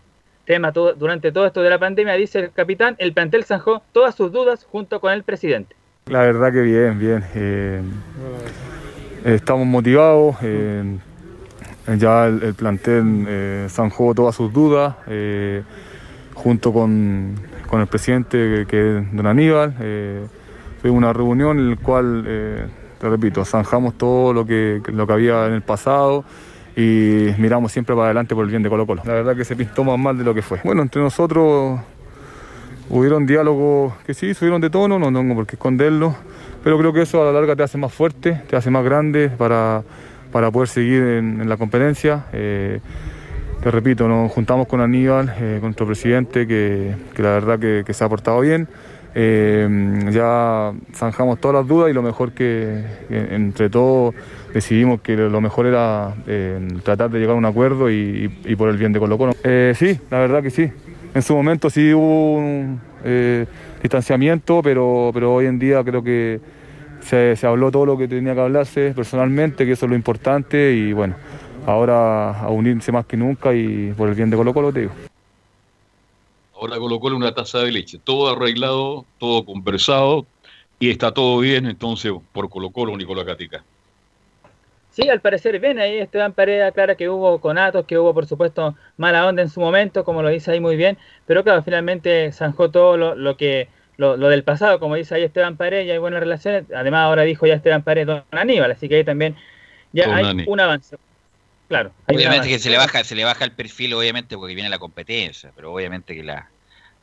[0.46, 2.14] tema durante todo esto de la pandemia.
[2.14, 5.76] Dice el capitán, el plantel zanjó todas sus dudas junto con el presidente.
[6.08, 7.24] La verdad que bien, bien.
[7.36, 7.82] Eh,
[9.26, 10.36] estamos motivados.
[11.92, 15.64] Eh, ya el, plantel eh, zanjó todas sus dudas, eh,
[16.34, 17.36] junto con,
[17.72, 19.76] el presidente que es don Aníbal.
[19.80, 20.26] Eh,
[20.82, 22.66] fue una reunión en la cual, eh,
[23.00, 26.24] te repito, zanjamos todo lo que, lo que había en el pasado
[26.76, 29.02] y miramos siempre para adelante por el bien de Colo Colo.
[29.06, 30.60] La verdad que se pintó más mal de lo que fue.
[30.64, 31.80] Bueno, entre nosotros
[32.90, 36.16] hubieron diálogos que sí, subieron de tono, no tengo por qué esconderlo,
[36.64, 39.30] pero creo que eso a la larga te hace más fuerte, te hace más grande
[39.30, 39.84] para
[40.32, 42.26] para poder seguir en, la competencia.
[42.34, 42.80] Eh,
[43.62, 48.04] te repito, nos juntamos con Aníbal, eh, con nuestro presidente, que, la verdad que, se
[48.04, 48.68] ha portado bien.
[49.14, 49.68] Eh,
[50.12, 54.16] ya zanjamos todas las dudas y lo mejor que, entre todos
[54.54, 56.16] decidimos que lo mejor era
[56.84, 59.34] tratar de llegar a un acuerdo y, por el bien de Colo Colo.
[59.76, 60.72] sí, la verdad que sí.
[61.14, 62.80] En su momento sí hubo un
[63.82, 66.40] distanciamiento, pero, pero hoy en día creo que
[67.02, 70.94] se, habló todo lo que tenía que hablarse personalmente, que eso es lo importante y
[70.94, 71.16] bueno,
[71.66, 74.94] ahora a unirse más que nunca y por el bien de Colo Colo te digo.
[76.56, 80.26] Ahora Colo Colo una taza de leche, todo arreglado, todo conversado
[80.80, 83.64] y está todo bien entonces por Colo Colo Nicolás Catica.
[84.92, 88.76] Sí, al parecer bien, ahí Esteban Paredes aclara que hubo conatos, que hubo por supuesto
[88.98, 92.72] mala onda en su momento, como lo dice ahí muy bien, pero claro, finalmente zanjó
[92.72, 93.70] todo lo que
[94.02, 96.66] lo, del pasado, como dice ahí Esteban Paredes, ya hay buenas relaciones.
[96.76, 99.36] Además, ahora dijo ya Esteban Paredes don Aníbal, así que ahí también
[99.94, 100.98] ya hay un avance.
[101.68, 101.92] Claro.
[102.08, 105.52] Obviamente que se le baja, se le baja el perfil, obviamente, porque viene la competencia,
[105.56, 106.50] pero obviamente que la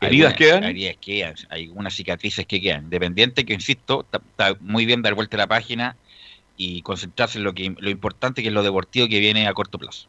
[0.00, 0.64] heridas quedan.
[0.64, 2.84] Heridas quedan, hay unas cicatrices que quedan.
[2.84, 5.96] Independiente que insisto, está muy bien dar vuelta a la página
[6.56, 9.78] y concentrarse en lo que lo importante que es lo deportivo que viene a corto
[9.78, 10.08] plazo.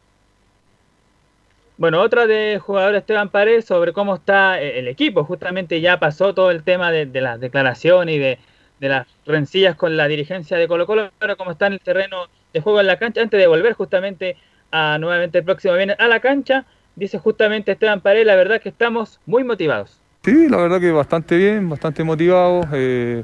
[1.80, 5.24] Bueno, otra de jugador Esteban Paredes sobre cómo está eh, el equipo.
[5.24, 8.38] Justamente ya pasó todo el tema de, las declaraciones y de,
[8.82, 11.10] las rencillas con la dirigencia de Colo Colo.
[11.22, 13.22] Ahora cómo está en el terreno de juego en la cancha.
[13.22, 14.36] Antes de volver justamente
[14.72, 16.66] a nuevamente el próximo viernes a la cancha,
[16.98, 20.02] dice justamente Esteban Paredes, la verdad que estamos muy motivados.
[20.26, 22.66] Sí, la verdad que bastante bien, bastante motivados.
[22.74, 23.24] Eh,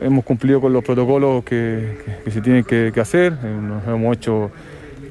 [0.00, 3.34] hemos cumplido con los protocolos que, se tienen que, hacer.
[3.34, 4.50] Eh, nos hemos hecho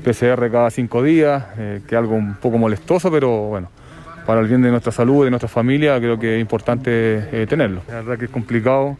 [0.05, 3.69] PCR cada cinco días, eh, que es algo un poco molestoso, pero bueno,
[4.27, 6.91] para el bien de nuestra salud, de nuestra familia, creo que es importante
[7.31, 7.81] eh, tenerlo.
[7.87, 8.97] La verdad que es complicado,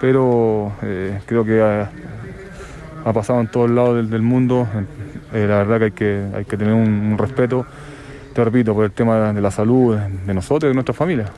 [0.00, 1.90] pero eh, creo que ha,
[3.12, 4.68] pasado en todos lados del, mundo.
[5.32, 7.66] la verdad que hay que, hay que tener un, respeto,
[8.34, 11.32] te repito, por el tema de la salud de nosotros y de nuestra familia.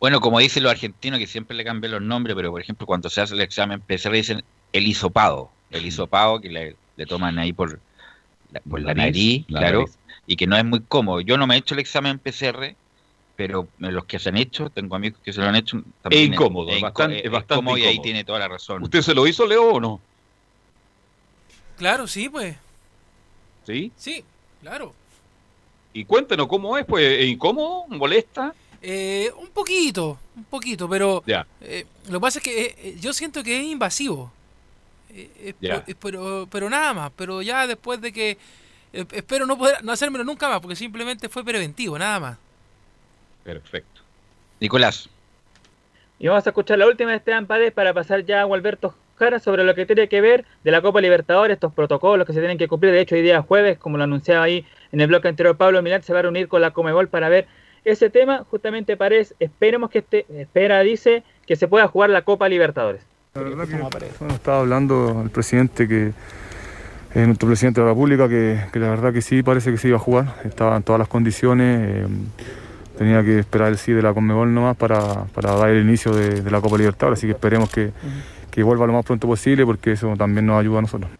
[0.00, 3.08] Bueno, como dicen los argentinos, que siempre le cambian los nombres, pero por ejemplo, cuando
[3.08, 4.42] se hace el examen PCR dicen
[4.72, 5.50] el hisopado.
[5.70, 7.80] El hisopado, que le, le toman ahí por
[8.52, 9.86] la, por la, nariz, claro,
[10.26, 11.20] y que no es muy cómodo.
[11.20, 12.74] Yo no me he hecho el examen PCR,
[13.36, 15.82] pero los que se han hecho, tengo amigos que se lo han hecho.
[16.10, 18.82] es incómodo, es, bastante, incómodo, y ahí tiene toda la razón.
[18.82, 20.00] ¿Usted se lo hizo, Leo, o no?
[21.76, 22.56] Claro, sí, pues.
[23.66, 23.90] ¿Sí?
[23.96, 24.24] Sí,
[24.60, 24.94] claro.
[25.92, 27.86] Y cuéntenos cómo es, pues, ¿es incómodo?
[27.88, 28.54] ¿Molesta?
[28.82, 31.46] Eh, un poquito, un poquito, pero ya.
[31.62, 34.30] Eh, lo que pasa es que eh, yo siento que es invasivo.
[36.00, 38.38] Pero, pero nada más, pero ya después de que
[38.92, 42.38] eh, espero no poder no hacérmelo nunca más, porque simplemente fue preventivo, nada más.
[43.42, 44.00] Perfecto.
[44.60, 45.08] Nicolás.
[46.18, 49.38] Y vamos a escuchar la última de Esteban Páez para pasar ya a Gualberto Jara
[49.40, 52.56] sobre lo que tiene que ver de la Copa Libertadores, estos protocolos que se tienen
[52.56, 52.92] que cumplir.
[52.92, 56.02] De hecho, hoy día jueves, como lo anunciaba ahí en el bloque anterior, Pablo Milán
[56.02, 57.46] se va a reunir con la Comebol para ver
[57.84, 58.44] ese tema.
[58.50, 63.02] Justamente Paredes, esperemos que este, espera, dice, que se pueda jugar la Copa Libertadores.
[63.34, 66.12] La verdad que estaba hablando el presidente que
[67.16, 69.96] eh, nuestro presidente de la República que, la verdad que sí parece que se iba
[69.96, 72.06] a jugar, estaban todas las condiciones, eh,
[72.96, 76.48] tenía que esperar el sí de la Conmebol nomás para, para dar el inicio de,
[76.48, 77.90] la Copa Libertadores, así que esperemos que,
[78.52, 81.10] que vuelva lo más pronto posible porque eso también nos ayuda a nosotros.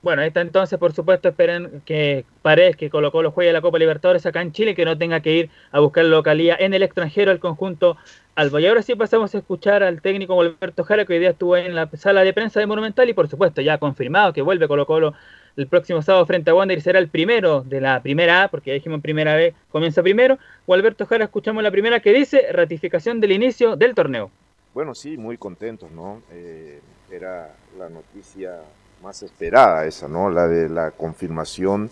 [0.00, 3.78] Bueno, ahí está entonces, por supuesto, esperen que Paredes, que colocó los juegue la Copa
[3.78, 7.32] Libertadores acá en Chile, que no tenga que ir a buscar localía en el extranjero
[7.32, 7.96] el conjunto
[8.38, 8.60] Albo.
[8.60, 11.74] Y ahora sí pasamos a escuchar al técnico Alberto Jara, que hoy día estuvo en
[11.74, 15.12] la sala de prensa de Monumental y por supuesto ya confirmado que vuelve Colo Colo
[15.56, 18.70] el próximo sábado frente a Wander y será el primero de la primera A, porque
[18.70, 20.38] ya dijimos primera B, comienza primero.
[20.68, 24.30] Alberto Jara, escuchamos la primera que dice ratificación del inicio del torneo.
[24.72, 26.22] Bueno, sí, muy contentos, ¿no?
[26.30, 26.78] Eh,
[27.10, 28.60] era la noticia
[29.02, 30.30] más esperada esa, ¿no?
[30.30, 31.90] La de la confirmación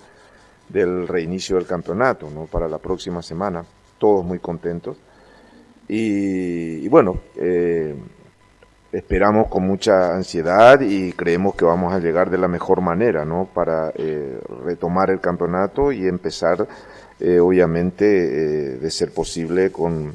[0.69, 2.47] del reinicio del campeonato, ¿no?
[2.47, 3.65] Para la próxima semana.
[3.99, 4.97] Todos muy contentos.
[5.89, 7.95] Y, bueno, eh,
[8.93, 13.49] esperamos con mucha ansiedad y creemos que vamos a llegar de la mejor manera, ¿no?
[13.53, 16.67] Para eh, retomar el campeonato y empezar,
[17.21, 18.05] eh, obviamente,
[18.79, 20.15] de ser posible con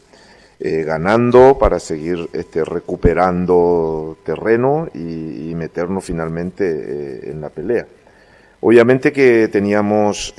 [0.63, 7.86] ganando para seguir este, recuperando terreno y, meternos finalmente en la pelea.
[8.61, 10.36] Obviamente que teníamos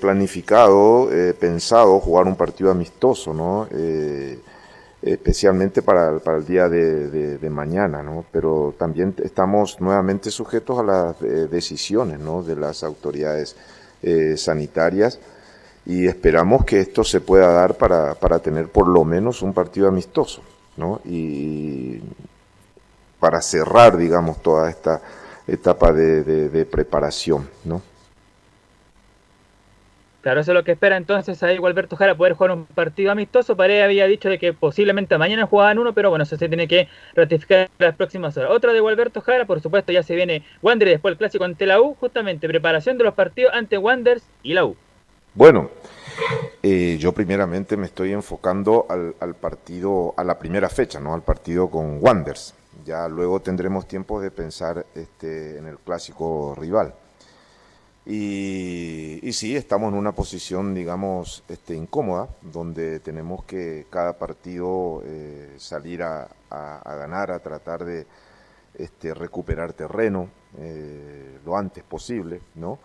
[0.00, 3.68] planificado, pensado jugar un partido amistoso, ¿no?
[5.06, 8.24] Especialmente para, para el día de, de, mañana, ¿no?
[8.32, 12.42] Pero también estamos nuevamente sujetos a las eh, decisiones, ¿no?
[12.42, 13.56] De las autoridades
[14.02, 15.20] eh, sanitarias
[15.86, 19.86] y esperamos que esto se pueda dar para, para tener por lo menos un partido
[19.86, 20.42] amistoso,
[20.76, 21.00] ¿no?
[21.04, 22.00] Y
[23.20, 25.00] para cerrar, digamos, toda esta
[25.46, 27.80] etapa de, de preparación, ¿no?
[30.26, 33.56] Claro, eso es lo que espera entonces ahí Alberto Jara poder jugar un partido amistoso.
[33.56, 36.88] Paredes había dicho de que posiblemente mañana jugaban uno, pero bueno, eso se tiene que
[37.14, 38.50] ratificar las próximas horas.
[38.50, 41.64] Otra de Alberto Jara, por supuesto, ya se viene Wander y después el clásico ante
[41.64, 44.74] la U, justamente preparación de los partidos ante Wanders y la U.
[45.32, 45.70] Bueno,
[46.60, 51.14] eh, yo primeramente me estoy enfocando al, al, partido, a la primera fecha, ¿no?
[51.14, 52.52] Al partido con Wanders.
[52.84, 56.94] Ya luego tendremos tiempo de pensar este, en el clásico rival.
[58.08, 65.02] Y, y, sí, estamos en una posición, digamos, este, incómoda, donde tenemos que cada partido
[65.04, 68.06] eh, salir a, ganar, a tratar de
[68.74, 72.78] este, recuperar terreno eh, lo antes posible, ¿no?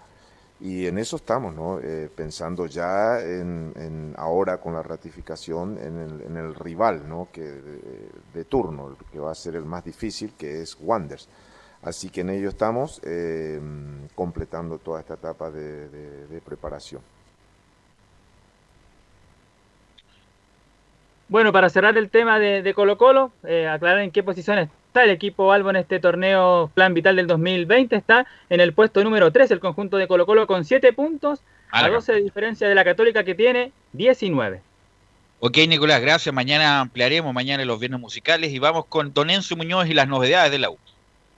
[0.60, 1.80] Y en eso estamos, ¿no?
[1.80, 7.28] Eh, pensando ya en, ahora con la ratificación en el, en el rival, ¿no?
[7.32, 11.30] Que de, de, turno, que va a ser el más difícil, que es Wanders.
[11.84, 13.60] Así que en ello estamos eh,
[14.14, 17.02] completando toda esta etapa de, preparación.
[21.28, 25.10] Bueno, para cerrar el tema de, Colo Colo, eh, aclarar en qué posición está el
[25.10, 27.96] equipo Albo en este torneo Plan Vital del 2020?
[27.96, 31.88] Está en el puesto número 3, el conjunto de Colo Colo con 7 puntos, a
[31.88, 34.62] 12 de diferencia de la Católica que tiene 19.
[35.40, 36.36] Ok, Nicolás, gracias.
[36.36, 40.52] Mañana ampliaremos, mañana los viernes musicales y vamos con Don Enzo Muñoz y las novedades
[40.52, 40.78] de la U.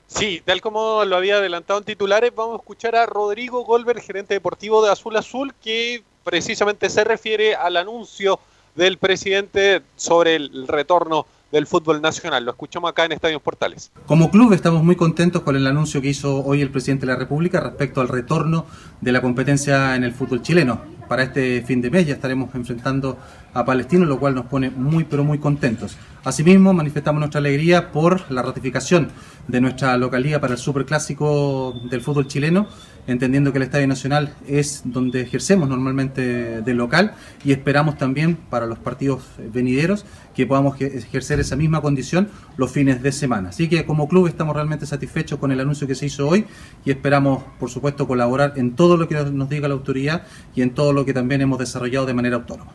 [0.07, 4.35] Sí, tal como lo había adelantado en titulares, vamos a escuchar a Rodrigo Golver, gerente
[4.35, 8.39] deportivo de Azul Azul, que precisamente se refiere al anuncio
[8.75, 12.43] del presidente sobre el retorno del fútbol nacional.
[12.43, 13.91] Lo escuchamos acá en Estadios Portales.
[14.07, 17.19] Como club estamos muy contentos con el anuncio que hizo hoy el presidente de la
[17.19, 18.65] República respecto al retorno
[19.01, 20.81] de la competencia en el fútbol chileno.
[21.07, 23.19] Para este fin de mes ya estaremos enfrentando
[23.53, 25.95] a Palestino, lo cual nos pone muy pero muy contentos.
[26.25, 29.09] Asimismo, manifestamos nuestra alegría por la ratificación
[29.49, 32.67] de nuestra localía para el Superclásico del fútbol chileno,
[33.07, 38.67] entendiendo que el Estadio Nacional es donde ejercemos normalmente de local y esperamos también para
[38.67, 43.49] los partidos venideros que podamos ejercer esa misma condición los fines de semana.
[43.49, 46.45] Así que como club estamos realmente satisfechos con el anuncio que se hizo hoy
[46.85, 50.23] y esperamos, por supuesto, colaborar en todo lo que nos diga la autoridad
[50.55, 52.71] y en todo lo que también hemos desarrollado de manera autónoma.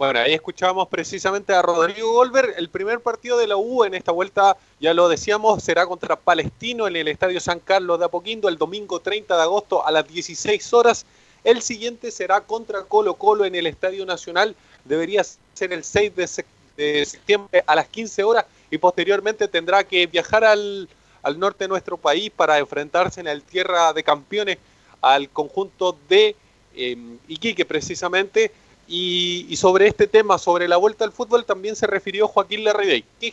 [0.00, 2.54] Bueno, ahí escuchábamos precisamente a Rodrigo Golver.
[2.56, 6.88] El primer partido de la U en esta vuelta, ya lo decíamos, será contra Palestino
[6.88, 10.72] en el Estadio San Carlos de Apoquindo el domingo 30 de agosto a las 16
[10.72, 11.04] horas.
[11.44, 14.56] El siguiente será contra Colo Colo en el Estadio Nacional.
[14.86, 15.22] Debería
[15.52, 20.88] ser el 6 de, septiembre a las 15 horas y posteriormente tendrá que viajar al,
[21.36, 24.56] norte de nuestro país para enfrentarse en el Tierra de Campeones
[25.02, 26.34] al conjunto de
[26.74, 26.96] eh,
[27.28, 28.50] Iquique precisamente
[28.92, 33.04] y, sobre este tema, sobre la vuelta al fútbol, también se refirió Joaquín Larribey.
[33.20, 33.32] ¿Qué,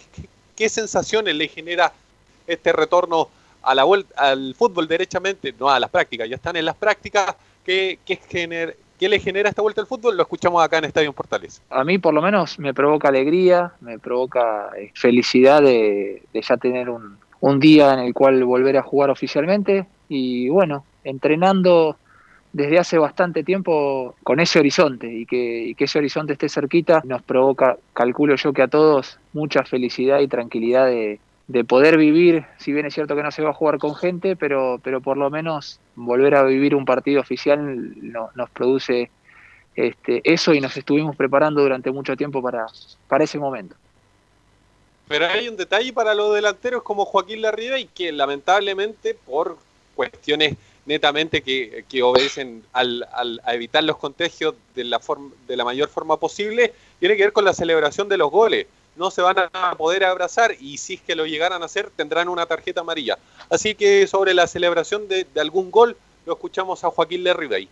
[0.56, 1.92] qué, sensaciones le genera
[2.46, 3.30] este retorno
[3.64, 5.56] a la vuelta, al fútbol derechamente?
[5.60, 7.36] No a las prácticas, ya están en las prácticas.
[7.66, 8.20] ¿Qué, qué,
[9.00, 10.16] ¿Qué le genera esta vuelta al fútbol?
[10.16, 11.60] Lo escuchamos acá en Estadio Portales.
[11.72, 16.58] A mí por lo menos me provoca alegría, me provoca eh, felicidad de, de ya
[16.58, 21.98] tener un, un, día en el cual volver a jugar oficialmente y bueno, entrenando
[22.58, 27.78] desde hace bastante tiempo con ese horizonte y que, ese horizonte esté cerquita nos provoca,
[27.94, 31.20] calculo yo que a todos, mucha felicidad y tranquilidad de,
[31.68, 34.80] poder vivir, si bien es cierto que no se va a jugar con gente, pero,
[34.84, 39.12] pero por lo menos volver a vivir un partido oficial nos produce
[39.76, 42.66] este, eso y nos estuvimos preparando durante mucho tiempo para,
[43.08, 43.76] para ese momento.
[45.08, 49.60] Pero hay un detalle para los delanteros como Joaquín Larriba y que lamentablemente por
[49.96, 50.58] cuestiones
[50.88, 53.08] netamente que, obedecen al,
[53.44, 57.34] a evitar los contagios de la, forma, de la mayor forma posible, tiene que ver
[57.34, 58.66] con la celebración de los goles.
[58.96, 62.30] No se van a poder abrazar y si es que lo llegaran a hacer tendrán
[62.30, 63.20] una tarjeta amarilla.
[63.50, 67.70] Así que sobre la celebración de, algún gol lo escuchamos a Joaquín Lerribey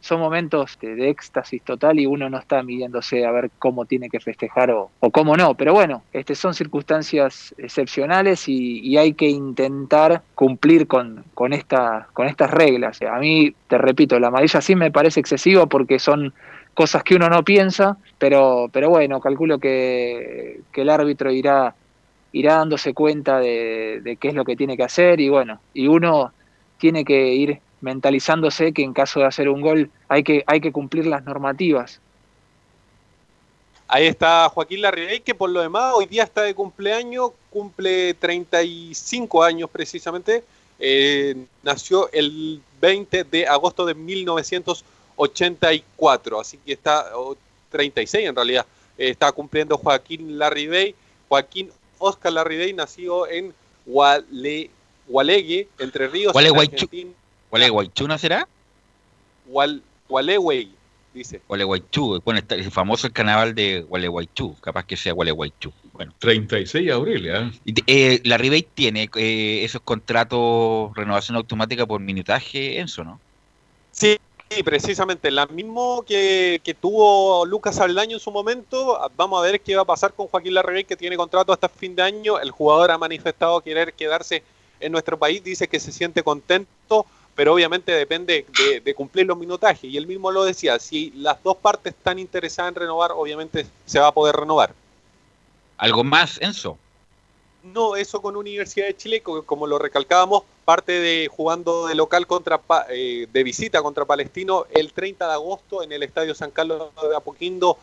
[0.00, 4.20] son momentos de, éxtasis total y uno no está midiéndose a ver cómo tiene que
[4.20, 5.54] festejar o, cómo no.
[5.54, 12.26] Pero bueno, este, son circunstancias excepcionales y, hay que intentar cumplir con, con, esta, con
[12.26, 13.00] estas reglas.
[13.02, 16.34] A mí, te repito, la amarilla sí me parece excesiva porque son
[16.74, 21.74] cosas que uno no piensa, pero, pero bueno, calculo que, que el árbitro irá,
[22.32, 25.88] irá dándose cuenta de, de qué es lo que tiene que hacer y bueno, y
[25.88, 26.32] uno
[26.78, 30.72] tiene que ir mentalizándose que en caso de hacer un gol hay que, hay que
[30.72, 32.00] cumplir las normativas.
[33.88, 39.42] Ahí está Joaquín Larribey, que por lo demás hoy día está de cumpleaños, cumple 35
[39.42, 40.44] años precisamente.
[40.78, 47.10] Eh, nació el 20 de agosto de 1984, así que está,
[47.70, 48.64] 36 en realidad,
[48.96, 50.94] está cumpliendo Joaquín Larribey.
[51.28, 53.52] Joaquín Oscar Larribey nació en
[53.86, 54.70] Guale,
[55.08, 57.10] Gualegue, Entre Ríos, Argentina.
[57.50, 58.46] ¿Gualeguaychú no será?
[60.08, 60.72] Gualeguay,
[61.12, 61.40] dice.
[61.48, 65.72] Gualeguaychú, bueno, está el famoso el carnaval de Gualeguaychú, capaz que sea Gualeguaychú.
[65.92, 66.14] Bueno.
[66.18, 67.50] 36 de abril, ¿eh?
[67.86, 73.20] eh la Ribey tiene eh, esos contratos, renovación automática por minutaje, eso, ¿no?
[73.92, 74.16] Sí,
[74.52, 78.98] Sí, precisamente, la mismo que, que, tuvo Lucas Aldaño en su momento.
[79.16, 81.94] Vamos a ver qué va a pasar con Joaquín Larribey, que tiene contrato hasta fin
[81.94, 82.36] de año.
[82.40, 84.42] El jugador ha manifestado querer quedarse
[84.80, 88.44] en nuestro país, dice que se siente contento pero obviamente depende
[88.84, 89.84] de, cumplir los minutajes.
[89.84, 93.98] Y él mismo lo decía, si las dos partes están interesadas en renovar, obviamente se
[93.98, 94.74] va a poder renovar.
[95.78, 96.76] ¿Algo más, Enzo?
[97.62, 102.60] No, eso con Universidad de Chile, como lo recalcábamos, parte de jugando de local contra
[102.90, 107.16] eh, de visita contra Palestino el 30 de agosto en el Estadio San Carlos de
[107.16, 107.76] Apoquindo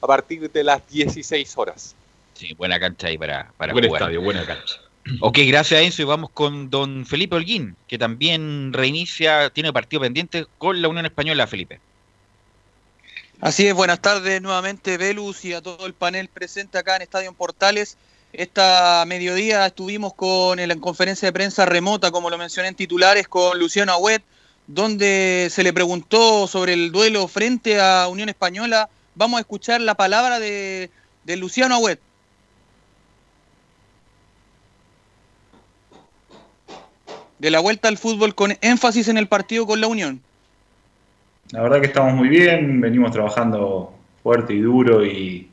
[0.00, 1.94] a partir de las 16 horas.
[2.34, 4.80] Sí, buena cancha ahí para, para Buen estadio, buena cancha.
[5.20, 10.00] Ok, gracias a Enzo y vamos con don Felipe Holguín, que también reinicia, tiene partido
[10.00, 11.80] pendiente con la Unión Española, Felipe.
[13.40, 17.32] Así es, buenas tardes nuevamente Velus y a todo el panel presente acá en Estadio
[17.32, 17.96] Portales.
[18.32, 23.26] Esta mediodía estuvimos con en la conferencia de prensa remota, como lo mencioné en titulares,
[23.26, 24.22] con Luciano Agüet,
[24.68, 28.88] donde se le preguntó sobre el duelo frente a Unión Española.
[29.16, 30.90] Vamos a escuchar la palabra de,
[31.24, 31.98] de Luciano Agüet.
[37.42, 40.20] De la vuelta al fútbol con énfasis en el partido con la Unión.
[41.50, 45.50] La verdad que estamos muy bien, venimos trabajando fuerte y duro y,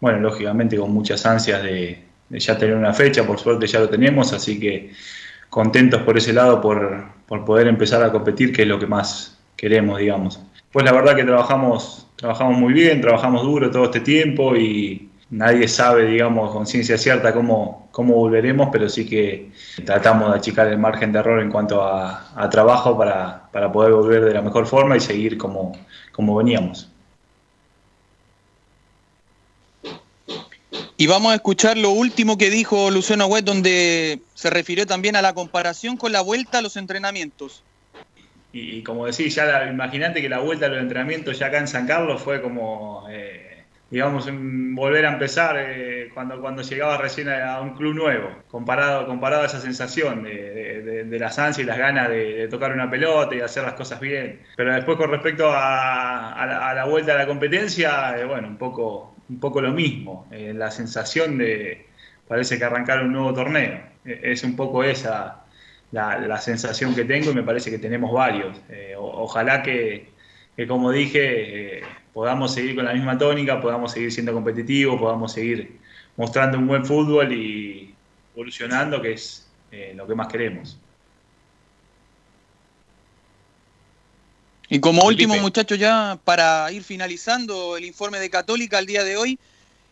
[0.00, 4.32] bueno, lógicamente con muchas ansias de, ya tener una fecha, por suerte ya lo tenemos,
[4.32, 4.90] así que
[5.48, 9.38] contentos por ese lado, por, por poder empezar a competir, que es lo que más
[9.54, 10.42] queremos, digamos.
[10.72, 15.68] Pues la verdad que trabajamos, trabajamos muy bien, trabajamos duro todo este tiempo y nadie
[15.68, 19.50] sabe, digamos, con ciencia cierta cómo, cómo volveremos, pero sí que
[19.84, 23.92] tratamos de achicar el margen de error en cuanto a, a trabajo para, para, poder
[23.92, 25.72] volver de la mejor forma y seguir como,
[26.12, 26.90] como veníamos.
[31.00, 35.22] Y vamos a escuchar lo último que dijo Luciano Wet, donde se refirió también a
[35.22, 37.62] la comparación con la vuelta a los entrenamientos.
[38.52, 41.68] Y, y como decís, ya imagínate que la vuelta a los entrenamientos ya acá en
[41.68, 43.47] San Carlos fue como, eh,
[43.90, 49.42] digamos, volver a empezar eh, cuando, cuando llegaba recién a, un club nuevo, comparado, comparado
[49.42, 53.34] a esa sensación de, de, de las ansias y las ganas de, tocar una pelota
[53.34, 54.42] y hacer las cosas bien.
[54.56, 58.48] Pero después con respecto a, a, la, a la, vuelta a la competencia, eh, bueno,
[58.48, 61.86] un poco un poco lo mismo, eh, la sensación de
[62.26, 63.80] parece que arrancar un nuevo torneo.
[64.04, 65.44] Eh, es un poco esa
[65.92, 68.60] la, la, sensación que tengo y me parece que tenemos varios.
[68.68, 70.10] Eh, o, ojalá que,
[70.58, 71.82] que, como dije,
[72.12, 75.78] podamos seguir con la misma tónica, podamos seguir siendo competitivos, podamos seguir
[76.16, 77.94] mostrando un buen fútbol y
[78.34, 79.46] evolucionando, que es
[79.94, 80.76] lo que más queremos.
[84.68, 89.16] Y como último, muchachos, ya para ir finalizando el informe de Católica al día de
[89.16, 89.38] hoy,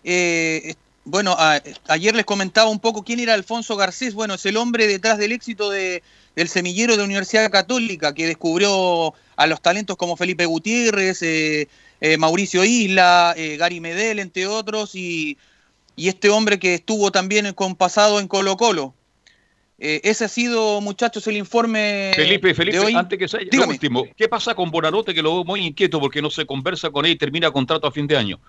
[0.02, 4.14] eh, bueno, a, ayer les comentaba un poco quién era Alfonso Garcés.
[4.14, 6.02] Bueno, es el hombre detrás del éxito de,
[6.34, 11.68] del semillero de la Universidad Católica, que descubrió a los talentos como Felipe Gutiérrez, eh,
[12.00, 15.38] eh, Mauricio Isla, eh, Gary Medel, entre otros, y,
[15.94, 18.94] y, este hombre que estuvo también con pasado en Colo Colo.
[19.78, 22.12] Eh, ese ha sido, muchachos, el informe.
[22.16, 22.94] Felipe, Felipe, de hoy.
[22.94, 26.22] antes que sea lo último, ¿qué pasa con Bonanote que lo veo muy inquieto porque
[26.22, 28.40] no se conversa con él y termina contrato a fin de año?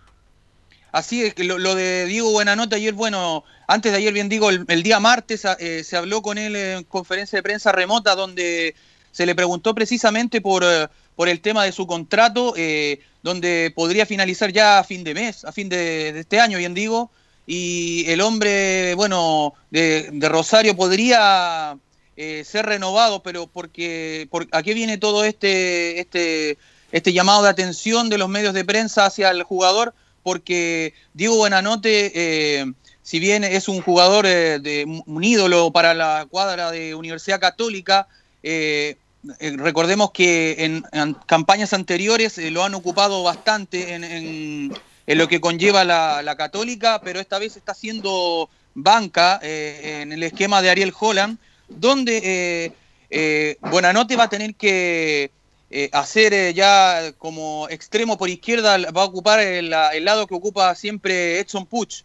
[0.93, 4.49] Así es, que lo, lo de Diego Buenanote ayer, bueno, antes de ayer, bien digo,
[4.49, 8.73] el, el día martes eh, se habló con él en conferencia de prensa remota donde
[9.17, 14.05] se le preguntó precisamente por, eh, por el tema de su contrato, eh, donde podría
[14.05, 17.09] finalizar ya a fin de mes, a fin de, este año, bien digo
[17.47, 21.75] y el hombre, bueno, de, Rosario podría
[22.15, 26.59] eh, ser renovado, pero porque por, ¿a qué viene todo este, este,
[26.91, 29.95] este llamado de atención de los medios de prensa hacia el jugador?
[30.21, 32.65] Porque Diego Buenanote, eh,
[33.01, 38.07] si bien es un jugador de un ídolo para la cuadra de Universidad Católica,
[38.49, 40.55] eh, recordemos que
[40.91, 44.73] en, campañas anteriores lo han ocupado bastante en,
[45.07, 50.61] lo que conlleva la, católica, pero esta vez está haciendo banca eh, en el esquema
[50.61, 52.71] de Ariel Holland, donde eh,
[53.09, 55.31] eh, Buenanote va a tener que
[55.69, 61.39] eh, hacer ya como extremo por izquierda, va a ocupar el, lado que ocupa siempre
[61.39, 62.03] Edson Puch.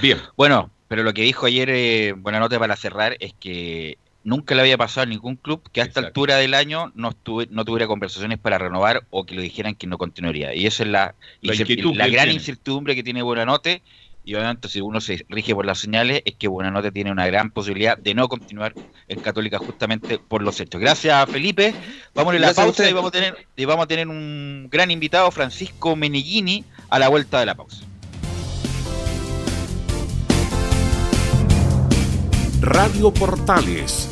[0.00, 0.18] Bien.
[0.36, 5.02] Bueno, pero lo que dijo ayer Buenanote para cerrar es que nunca le había pasado
[5.02, 6.20] a ningún club que a esta Exacto.
[6.20, 9.86] altura del año no, estuve, no tuviera conversaciones para renovar o que le dijeran que
[9.86, 10.54] no continuaría.
[10.54, 12.32] Y esa es la, la, la gran tiene.
[12.32, 13.82] incertidumbre que tiene Buenanote.
[14.24, 17.50] Y obviamente si uno se rige por las señales es que Buenanote tiene una gran
[17.50, 18.72] posibilidad de no continuar
[19.08, 20.80] en Católica justamente por los hechos.
[20.80, 21.74] Gracias Felipe.
[22.14, 25.28] Vamos a la pausa y vamos a, tener, y vamos a tener un gran invitado,
[25.32, 27.84] Francisco Meneghini, a la vuelta de la pausa.
[32.60, 34.11] Radio Portales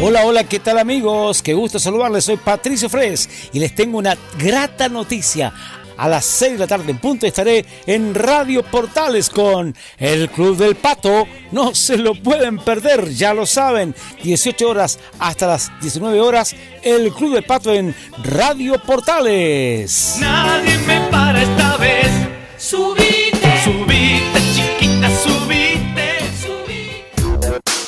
[0.00, 1.42] Hola, hola, ¿qué tal amigos?
[1.42, 5.52] Qué gusto saludarles, soy Patricio Fres y les tengo una grata noticia.
[5.96, 10.56] A las 6 de la tarde en punto estaré en Radio Portales con el Club
[10.56, 11.26] del Pato.
[11.50, 13.92] No se lo pueden perder, ya lo saben.
[14.22, 17.92] 18 horas hasta las 19 horas, el Club del Pato en
[18.22, 20.18] Radio Portales.
[20.20, 22.08] Nadie me para esta vez.
[22.56, 23.27] Subite,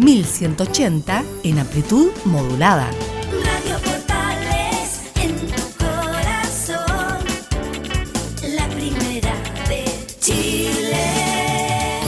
[0.00, 2.90] 1180 en amplitud modulada.
[3.44, 7.26] Radio Portales en tu corazón.
[8.56, 9.34] La primera
[9.68, 9.84] de
[10.18, 12.00] Chile.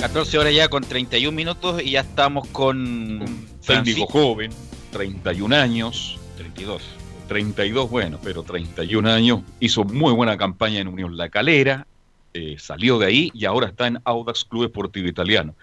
[0.00, 3.22] 14 horas ya con 31 minutos y ya estamos con
[3.66, 4.50] Técnico joven,
[4.92, 6.82] 31 años, 32.
[7.28, 9.40] 32, bueno, pero 31 años.
[9.60, 11.86] Hizo muy buena campaña en Unión La Calera,
[12.36, 15.54] eh, salió de ahí y ahora está en Audax Club Esportivo Italiano.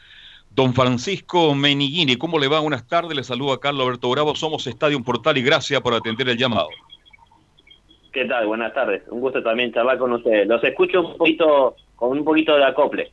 [0.49, 2.59] Don Francisco Menigini, ¿cómo le va?
[2.59, 6.37] Buenas tardes, le saluda Carlos Alberto Bravo, somos Estadio Portal y gracias por atender el
[6.37, 6.69] llamado.
[8.11, 8.45] ¿Qué tal?
[8.45, 9.01] Buenas tardes.
[9.09, 10.47] Un gusto también charlar con ustedes.
[10.47, 13.11] Los escucho un poquito con un poquito de acople.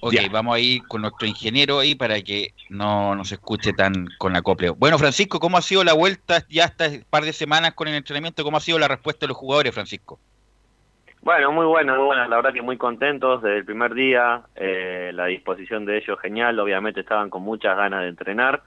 [0.00, 4.36] Ok, vamos a ir con nuestro ingeniero ahí para que no nos escuche tan con
[4.36, 4.70] acople.
[4.70, 7.94] Bueno, Francisco, ¿cómo ha sido la vuelta ya hasta un par de semanas con el
[7.94, 8.44] entrenamiento?
[8.44, 10.20] ¿Cómo ha sido la respuesta de los jugadores, Francisco?
[11.22, 12.28] Bueno, muy buena, muy buena.
[12.28, 14.42] La verdad que muy contentos desde el primer día.
[14.54, 16.58] Eh, la disposición de ellos genial.
[16.58, 18.62] Obviamente estaban con muchas ganas de entrenar.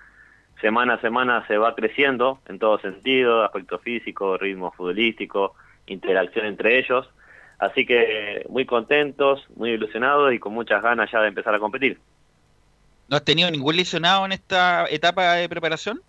[0.60, 5.56] Semana a semana se va creciendo en todo sentido, aspecto físico, ritmo futbolístico,
[5.88, 7.10] interacción entre ellos.
[7.58, 12.00] Así que muy contentos, muy ilusionados y con muchas ganas ya de empezar a competir.
[13.08, 16.02] ¿No has tenido ningún lesionado en esta etapa de preparación?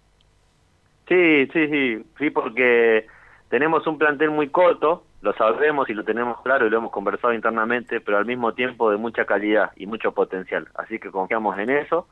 [1.08, 3.06] Sí, sí, sí, sí, porque
[3.52, 7.34] tenemos un plantel muy corto, lo sabemos y lo tenemos claro y lo hemos conversado
[7.34, 10.68] internamente, pero al mismo tiempo de mucha calidad y mucho potencial.
[10.74, 12.08] Así que confiamos en eso,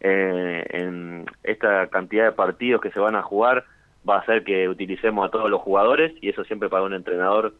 [0.00, 3.66] eh, en esta cantidad de partidos que se van a jugar
[4.08, 7.52] va a hacer que utilicemos a todos los jugadores y eso siempre para un entrenador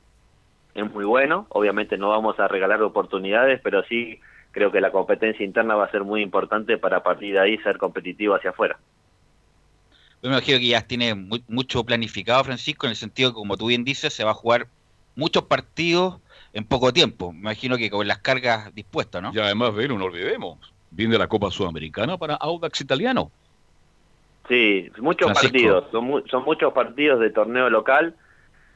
[0.74, 1.44] es muy bueno.
[1.50, 4.20] Obviamente no vamos a regalar oportunidades, pero sí
[4.52, 7.58] creo que la competencia interna va a ser muy importante para a partir de ahí
[7.58, 8.78] ser competitivo hacia afuera.
[10.22, 13.56] Yo me imagino que ya tiene mu- mucho planificado, Francisco, en el sentido que, como
[13.56, 14.66] tú bien dices, se va a jugar
[15.14, 16.20] muchos partidos
[16.52, 17.32] en poco tiempo.
[17.32, 19.32] Me imagino que con las cargas dispuestas, ¿no?
[19.32, 20.58] Y además, Vero, no olvidemos,
[20.90, 23.30] viene la Copa Sudamericana para Audax Italiano.
[24.48, 25.52] Sí, muchos Francisco.
[25.52, 28.16] partidos, son, mu- son muchos partidos de torneo local.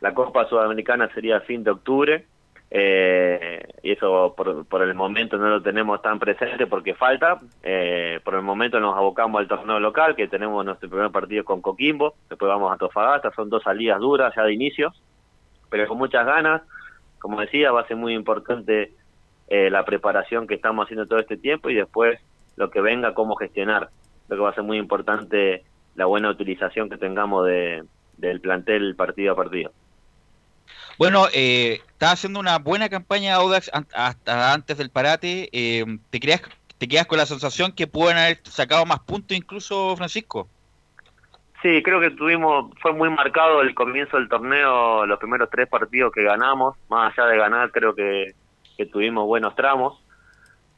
[0.01, 2.26] La Copa Sudamericana sería a fin de octubre.
[2.74, 7.38] Eh, y eso por, por el momento no lo tenemos tan presente porque falta.
[7.62, 11.60] Eh, por el momento nos abocamos al torneo local, que tenemos nuestro primer partido con
[11.60, 12.14] Coquimbo.
[12.30, 13.30] Después vamos a Tofagasta.
[13.32, 14.90] Son dos salidas duras ya de inicio,
[15.68, 16.62] pero con muchas ganas.
[17.18, 18.92] Como decía, va a ser muy importante
[19.48, 22.18] eh, la preparación que estamos haciendo todo este tiempo y después
[22.56, 23.90] lo que venga, cómo gestionar.
[24.28, 25.62] Creo que va a ser muy importante
[25.94, 27.84] la buena utilización que tengamos de,
[28.16, 29.72] del plantel partido a partido.
[30.99, 35.49] Bueno, eh, está haciendo una buena campaña Audax hasta antes del parate.
[35.53, 36.43] eh, ¿te, creas,
[36.78, 40.49] ¿Te quedas con la sensación que pueden haber sacado más puntos incluso, Francisco?
[41.62, 46.12] Sí, creo que tuvimos, fue muy marcado el comienzo del torneo, los primeros tres partidos
[46.12, 48.32] que ganamos, más allá de ganar creo que,
[48.76, 49.99] que tuvimos buenos tramos,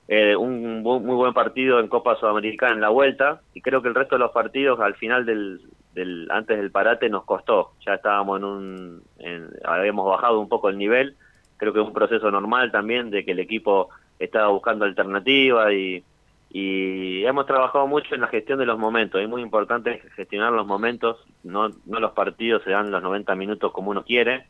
[0.06, 3.88] Eh, un bu- muy buen partido en Copa Sudamericana en la vuelta y creo que
[3.88, 5.60] el resto de los partidos al final del,
[5.94, 10.68] del antes del parate nos costó, ya estábamos en un, en- habíamos bajado un poco
[10.68, 11.16] el nivel,
[11.56, 16.04] creo que es un proceso normal también de que el equipo estaba buscando alternativas y,
[16.50, 19.20] y hemos trabajado mucho en la gestión de los momentos.
[19.20, 23.72] Es muy importante gestionar los momentos, no, no los partidos se dan los 90 minutos
[23.72, 24.46] como uno quiere.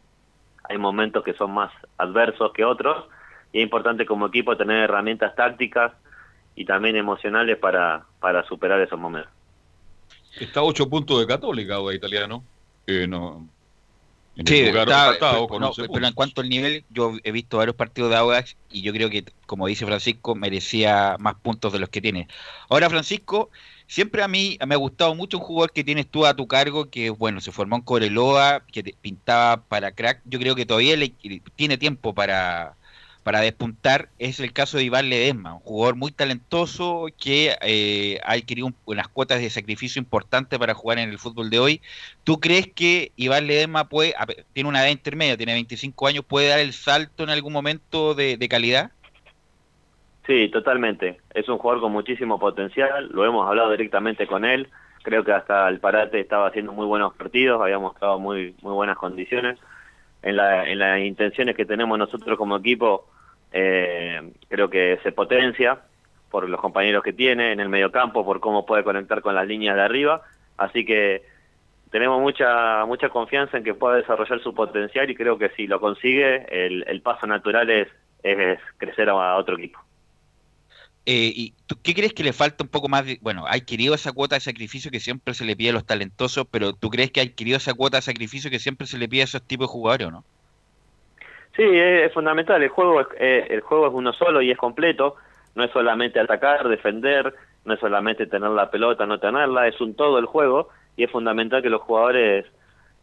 [0.68, 3.06] Hay momentos que son más adversos que otros
[3.52, 5.92] y es importante como equipo tener herramientas tácticas
[6.54, 9.32] y también emocionales para, para superar esos momentos.
[10.40, 12.44] Está a 8 puntos de Católica, o italiano.
[12.86, 13.48] Eh, no,
[14.36, 17.76] en Sí, está- pero, no, 11 pero en cuanto al nivel, yo he visto varios
[17.76, 21.88] partidos de Audax y yo creo que, como dice Francisco, merecía más puntos de los
[21.88, 22.26] que tiene.
[22.68, 23.50] Ahora, Francisco,
[23.86, 26.90] siempre a mí me ha gustado mucho un jugador que tienes tú a tu cargo,
[26.90, 30.20] que bueno, se formó en Coreloa, que te pintaba para crack.
[30.24, 31.10] Yo creo que todavía le,
[31.54, 32.76] tiene tiempo para,
[33.24, 34.12] para despuntar.
[34.18, 38.78] Es el caso de Iván Ledesma, un jugador muy talentoso que eh, ha adquirido un-
[38.86, 41.82] unas cuotas de sacrificio importantes para jugar en el fútbol de hoy.
[42.24, 44.14] ¿Tú crees que Iván Ledesma puede,
[44.52, 48.36] tiene una edad intermedia, tiene 25 años, puede dar el salto en algún momento de,
[48.38, 48.92] de calidad?
[50.26, 51.22] Sí, totalmente.
[51.34, 54.70] Es un jugador con muchísimo potencial, lo hemos hablado directamente con él.
[55.02, 58.96] Creo que hasta el parate estaba haciendo muy buenos partidos, había mostrado muy muy buenas
[58.96, 59.58] condiciones.
[60.22, 63.08] En, la, en las intenciones que tenemos nosotros como equipo,
[63.56, 65.78] eh, creo que se potencia
[66.28, 69.76] por los compañeros que tiene en el mediocampo, por cómo puede conectar con las líneas
[69.76, 70.22] de arriba.
[70.56, 71.22] Así que
[71.90, 75.80] tenemos mucha mucha confianza en que pueda desarrollar su potencial y creo que si lo
[75.80, 77.88] consigue, el, el paso natural es,
[78.24, 79.78] es crecer a otro equipo.
[81.06, 84.10] Eh, ¿Y qué crees que le falta un poco más de, bueno, ha adquirido esa
[84.10, 87.20] cuota de sacrificio que siempre se le pide a los talentosos, pero tú crees que
[87.20, 89.72] ha adquirido esa cuota de sacrificio que siempre se le pide a esos tipos de
[89.72, 90.24] jugadores o no?
[91.56, 92.62] Sí, es, fundamental.
[92.62, 95.16] El juego es, eh, el juego es uno solo y es completo.
[95.54, 97.32] No es solamente atacar, defender,
[97.64, 99.68] no es solamente tener la pelota, no tenerla.
[99.68, 102.44] Es un todo el juego y es fundamental que los jugadores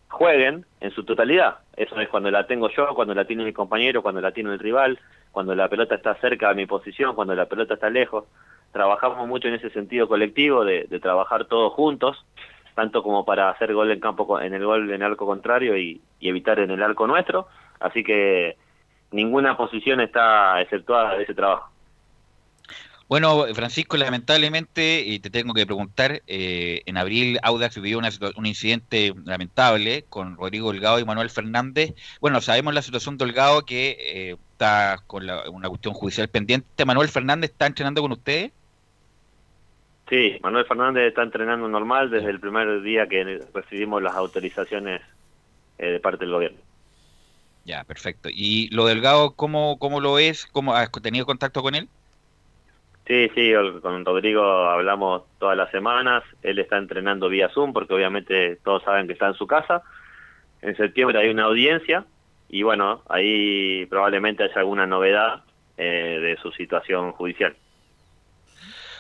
[0.10, 1.60] jueguen en su totalidad.
[1.78, 4.60] Eso es cuando la tengo yo, cuando la tiene mi compañero, cuando la tiene el
[4.60, 5.00] rival,
[5.32, 8.26] cuando la pelota está cerca de mi posición, cuando la pelota está lejos.
[8.74, 12.26] Trabajamos mucho en ese sentido colectivo de, de trabajar todos juntos,
[12.76, 16.02] tanto como para hacer gol en campo en el gol en el arco contrario y
[16.20, 17.48] evitar en el arco nuestro.
[17.82, 18.56] Así que
[19.12, 21.70] ninguna posición está exceptuada de ese trabajo.
[23.08, 28.08] Bueno, Francisco, lamentablemente, y te tengo que preguntar, eh, en abril Audax vivió una
[28.38, 31.94] un incidente lamentable con Rodrigo Holgado y Manuel Fernández.
[32.22, 36.86] Bueno, sabemos la situación de Holgado que eh, está con la- una cuestión judicial pendiente.
[36.86, 38.54] ¿Manuel Fernández está entrenando con ustedes?
[40.10, 45.02] Sí, Manuel Fernández está entrenando normal desde el primer día que recibimos las autorizaciones
[45.78, 46.60] eh, de parte del gobierno.
[47.64, 48.30] Ya, perfecto.
[48.32, 50.46] ¿Y lo Delgado, cómo, cómo lo es?
[50.48, 51.90] ¿Cómo has tenido contacto con él?
[53.08, 53.52] Sí, sí,
[53.82, 56.24] con Rodrigo hablamos todas las semanas.
[56.44, 59.84] Él está entrenando vía Zoom porque obviamente todos saben que está en su casa.
[60.62, 62.06] En septiembre hay una audiencia
[62.50, 65.44] y bueno, ahí probablemente haya alguna novedad
[65.78, 67.56] eh, de su situación judicial.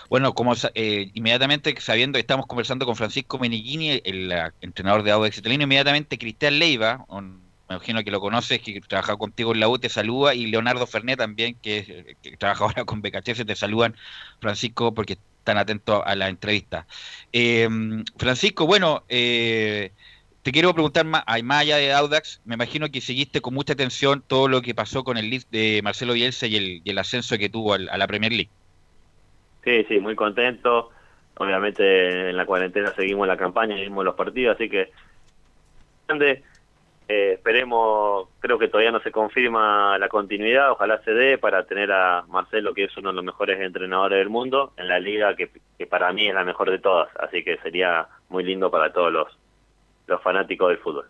[0.09, 5.37] Bueno, como eh, inmediatamente sabiendo que estamos conversando con Francisco Meneghini, el, entrenador de Audax
[5.37, 9.69] Italiano, inmediatamente Cristian Leiva, un- me imagino que lo conoces, que trabaja contigo en la
[9.69, 13.55] U, te saluda, y Leonardo Fernet también, que, es- que trabaja ahora con BKHS, te
[13.55, 13.95] saludan,
[14.39, 16.87] Francisco, porque están atentos a la entrevista.
[17.31, 17.67] Eh,
[18.17, 19.93] Francisco, bueno, eh,
[20.41, 24.23] te quiero preguntar más, más allá de Audax, me imagino que seguiste con mucha atención
[24.27, 27.73] todo lo que pasó con el lead de Marcelo Bielsa y el, ascenso que tuvo
[27.73, 28.51] al- a la Premier League.
[29.63, 30.89] Sí, sí, muy contento.
[31.35, 34.91] Obviamente en la cuarentena seguimos la campaña, seguimos los partidos, así que.
[37.11, 41.91] Eh, esperemos, creo que todavía no se confirma la continuidad, ojalá se dé para tener
[41.91, 45.49] a Marcelo, que es uno de los mejores entrenadores del mundo, en la liga que,
[45.77, 49.11] que para mí es la mejor de todas, así que sería muy lindo para todos
[49.11, 49.27] los,
[50.07, 51.05] los fanáticos del fútbol.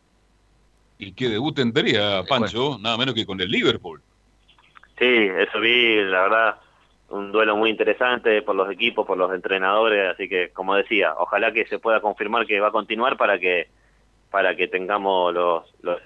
[0.98, 4.02] Y qué debut tendría Pancho, nada menos que con el Liverpool.
[4.98, 6.56] Sí, eso vi, la verdad,
[7.10, 11.52] un duelo muy interesante por los equipos, por los entrenadores, así que como decía, ojalá
[11.52, 13.68] que se pueda confirmar que va a continuar para que
[14.32, 16.02] para que tengamos los los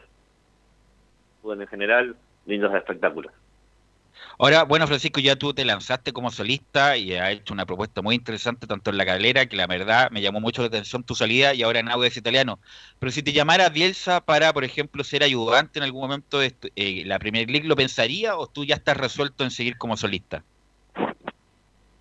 [1.43, 2.15] en general
[2.45, 3.31] lindos espectáculos.
[4.37, 8.15] Ahora, bueno, Francisco, ya tú te lanzaste como solista y has hecho una propuesta muy
[8.15, 11.53] interesante, tanto en la calera, que la verdad me llamó mucho la atención tu salida,
[11.53, 12.59] y ahora en Audax Italiano.
[12.99, 17.03] Pero si te llamara Bielsa para, por ejemplo, ser ayudante en algún momento de eh,
[17.05, 20.43] la Premier League, ¿lo pensaría o tú ya estás resuelto en seguir como solista?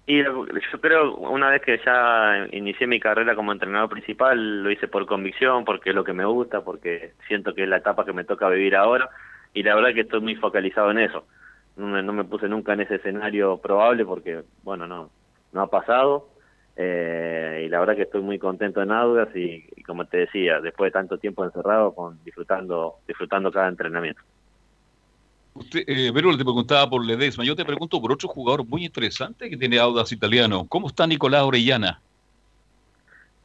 [0.07, 0.47] Y yo
[0.83, 5.65] creo, una vez que ya inicié mi carrera como entrenador principal, lo hice por convicción,
[5.65, 8.51] porque es lo que me gusta, porque siento que es la etapa que me toca
[8.51, 9.09] vivir ahora,
[9.55, 11.27] y la verdad que estoy muy focalizado en eso.
[11.77, 15.11] No me, no me puse nunca en ese escenario probable, porque, bueno, no,
[15.53, 16.29] no ha pasado,
[16.77, 20.61] eh, y la verdad que estoy muy contento en Audas, y, y como te decía,
[20.61, 24.21] después de tanto tiempo encerrado, con disfrutando, disfrutando cada entrenamiento.
[25.55, 27.45] Usted, eh, te preguntaba por Ledesma.
[27.45, 30.67] Yo te pregunto por otro jugador muy interesante que tiene Audas Italiano.
[30.69, 32.01] ¿Cómo está Nicolás Orellana?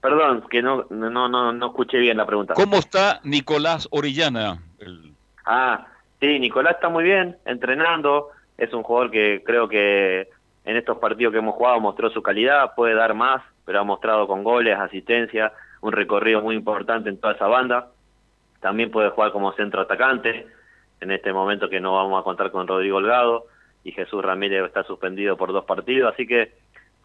[0.01, 2.55] Perdón, que no, no, no, no escuché bien la pregunta.
[2.55, 4.59] ¿Cómo está Nicolás Orellana?
[4.79, 5.13] El-
[5.45, 5.87] Ah,
[6.19, 8.29] sí, Nicolás está muy bien, entrenando.
[8.57, 10.29] Es un jugador que creo que
[10.65, 14.27] en estos partidos que hemos jugado mostró su calidad, puede dar más, pero ha mostrado
[14.27, 15.51] con goles, asistencia,
[15.81, 17.87] un recorrido muy importante en toda esa banda.
[18.61, 20.47] También puede jugar como centro atacante,
[21.01, 23.45] en este momento que no vamos a contar con Rodrigo Holgado
[23.83, 26.51] y Jesús Ramírez está suspendido por dos partidos, así que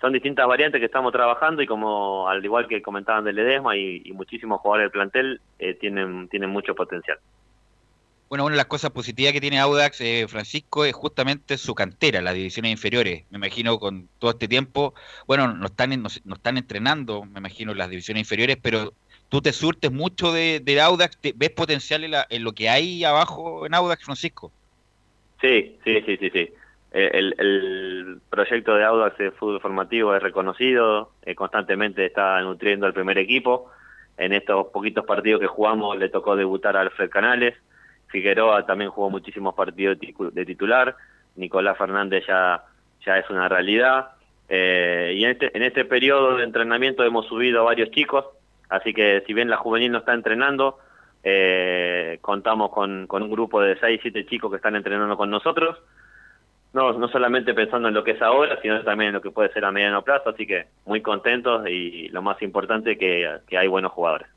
[0.01, 4.13] son distintas variantes que estamos trabajando y como al igual que comentaban de Ledesma y,
[4.13, 7.19] muchísimos jugadores del plantel eh, tienen, tienen mucho potencial.
[8.29, 12.21] Bueno, una de las cosas positivas que tiene Audax, eh, Francisco, es justamente su cantera,
[12.21, 13.25] las divisiones inferiores.
[13.31, 14.95] Me imagino con todo este tiempo,
[15.27, 18.93] bueno, no están, no, no están entrenando, me imagino, las divisiones inferiores, pero
[19.29, 23.05] tú te surtes mucho de, de Audax, ¿ves potencial en, la- en lo que hay
[23.05, 24.53] abajo en Audax, Francisco?
[25.41, 26.49] Sí, sí, sí, sí, sí.
[26.93, 32.95] Eh, El, proyecto de Audax de fútbol formativo es reconocido, eh, constantemente está nutriendo al
[32.95, 33.71] primer equipo.
[34.17, 37.55] En estos poquitos partidos que jugamos le tocó debutar a Alfred Canales.
[38.09, 40.95] Figueroa también jugó muchísimos partidos de titular.
[41.35, 42.63] Nicolás Fernández ya,
[43.05, 44.11] ya es una realidad.
[44.49, 48.25] Eh, y en este, en este periodo de entrenamiento hemos subido a varios chicos,
[48.77, 50.79] así que si bien la juvenil no está entrenando,
[51.23, 55.79] eh, contamos con, un grupo de 6, 7 chicos que están entrenando con nosotros.
[56.73, 59.53] No, no solamente pensando en lo que es ahora, sino también en lo que puede
[59.53, 63.69] ser a mediano plazo, así que muy contentos y lo más importante que, que hay
[63.69, 64.29] buenos jugadores.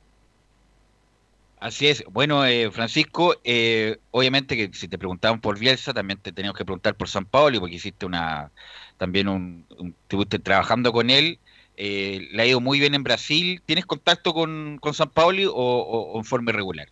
[1.60, 2.04] Así es.
[2.12, 6.66] Bueno, eh, Francisco, eh, obviamente que si te preguntaban por Bielsa, también te teníamos que
[6.66, 8.54] preguntar por San Paolo, porque hiciste una,
[8.98, 11.42] también un, un- estuviste trabajando con él.
[11.78, 13.62] Eh, le ha ido muy bien en Brasil.
[13.66, 16.88] ¿Tienes contacto con, con San Paoli o, o- o en forma irregular?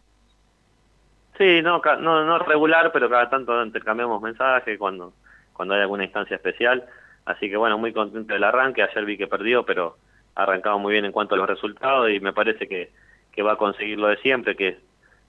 [1.38, 5.14] Sí, no, no, no regular, pero cada tanto intercambiamos mensajes cuando,
[5.54, 6.86] cuando hay alguna instancia especial.
[7.26, 8.84] Así que bueno, muy contento del arranque.
[8.84, 9.98] Ayer vi que perdió, pero
[10.36, 12.92] ha arrancado muy bien en cuanto a los resultados y me parece que,
[13.34, 14.78] que va a conseguir lo de siempre, que es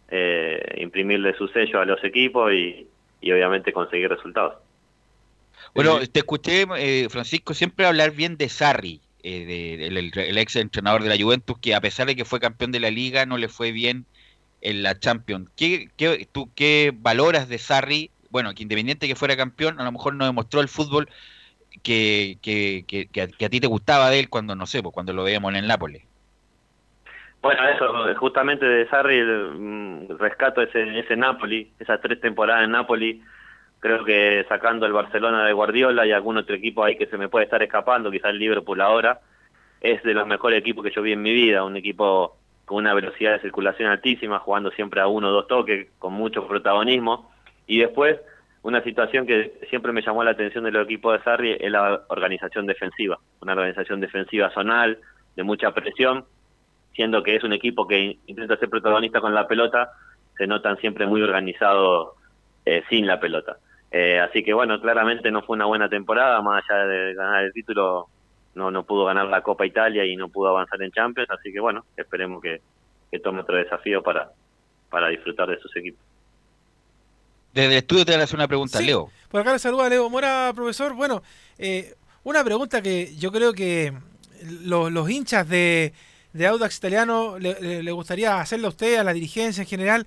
[0.09, 2.89] eh, imprimirle su sello a los equipos y,
[3.21, 4.55] y obviamente conseguir resultados.
[5.75, 11.03] Bueno, te escuché, eh, Francisco, siempre hablar bien de Sarri, eh, de- el, ex entrenador
[11.03, 13.49] de la Juventus, que a pesar de que fue campeón de la liga, no le
[13.49, 14.07] fue bien
[14.61, 15.51] en la Champions.
[15.57, 18.11] ¿Qué, qué, ¿Tú qué valoras de Sarri?
[18.31, 21.09] Bueno, que independiente que fuera campeón, a lo mejor no demostró el fútbol
[21.83, 22.39] que
[23.45, 25.69] a ti te gustaba de él cuando, no sé, pues, cuando lo veíamos en el
[25.69, 26.03] Nápoles.
[27.43, 32.73] Bueno, eso, justamente de Sarri, el, mm, rescato ese, ese Napoli, esas tres temporadas en
[32.73, 33.23] Napoli,
[33.81, 37.29] creo que sacando el Barcelona de Guardiola y algún otro equipo ahí que se me
[37.29, 39.21] puede estar escapando, quizás el Liverpool ahora,
[39.81, 42.95] es de los mejores equipos que yo vi en mi vida, un equipo con una
[42.95, 47.31] velocidad de circulación altísima, jugando siempre a uno o dos toques, con mucho protagonismo,
[47.67, 48.19] y después
[48.63, 52.03] una situación que siempre me llamó la atención de los equipos de Sarri es la
[52.09, 54.99] organización defensiva, una organización defensiva zonal,
[55.37, 56.25] de mucha presión,
[56.93, 59.93] siendo que es un equipo que intenta ser protagonista con la pelota,
[60.37, 62.17] se notan siempre muy organizados
[62.65, 63.59] eh, sin la pelota.
[63.91, 67.53] Eh, así que bueno, claramente no fue una buena temporada, más allá de ganar el
[67.53, 68.09] título,
[68.55, 71.61] no, no pudo ganar la Copa Italia y no pudo avanzar en Champions, así que
[71.61, 72.61] bueno, esperemos que,
[73.11, 74.31] que tome otro desafío para,
[74.91, 76.01] para disfrutar de sus equipos.
[77.55, 78.87] Desde el estudio te voy a hacer una pregunta, Sí.
[78.87, 79.11] Leo.
[79.31, 80.95] Por acá le saluda Leo Mora, profesor.
[80.95, 81.23] Bueno,
[81.59, 83.93] eh, una pregunta que yo creo que
[84.65, 85.95] lo- los hinchas de,
[86.35, 90.07] de Audax Italiano le, le- le gustaría hacerle a usted, a la dirigencia en general,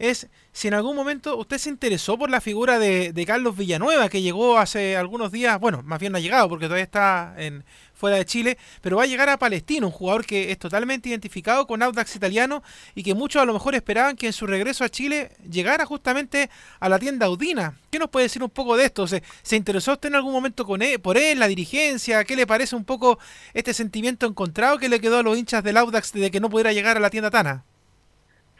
[0.00, 0.28] es
[0.58, 4.22] si en algún momento usted se interesó por la figura de, de Carlos Villanueva, que
[4.22, 7.62] llegó hace algunos días, bueno, más bien no ha llegado porque todavía está en,
[7.94, 11.64] fuera de Chile, pero va a llegar a Palestino, un jugador que es totalmente identificado
[11.68, 12.64] con Audax Italiano
[12.96, 16.50] y que muchos a lo mejor esperaban que en su regreso a Chile llegara justamente
[16.80, 17.78] a la tienda Audina.
[17.92, 19.06] ¿Qué nos puede decir un poco de esto?
[19.06, 19.22] ¿Se,
[19.52, 22.24] interesó usted en algún momento con él, por él, la dirigencia?
[22.24, 23.20] ¿Qué le parece un poco
[23.54, 26.72] este sentimiento encontrado que le quedó a los hinchas del Audax de que no pudiera
[26.72, 27.62] llegar a la tienda Tana?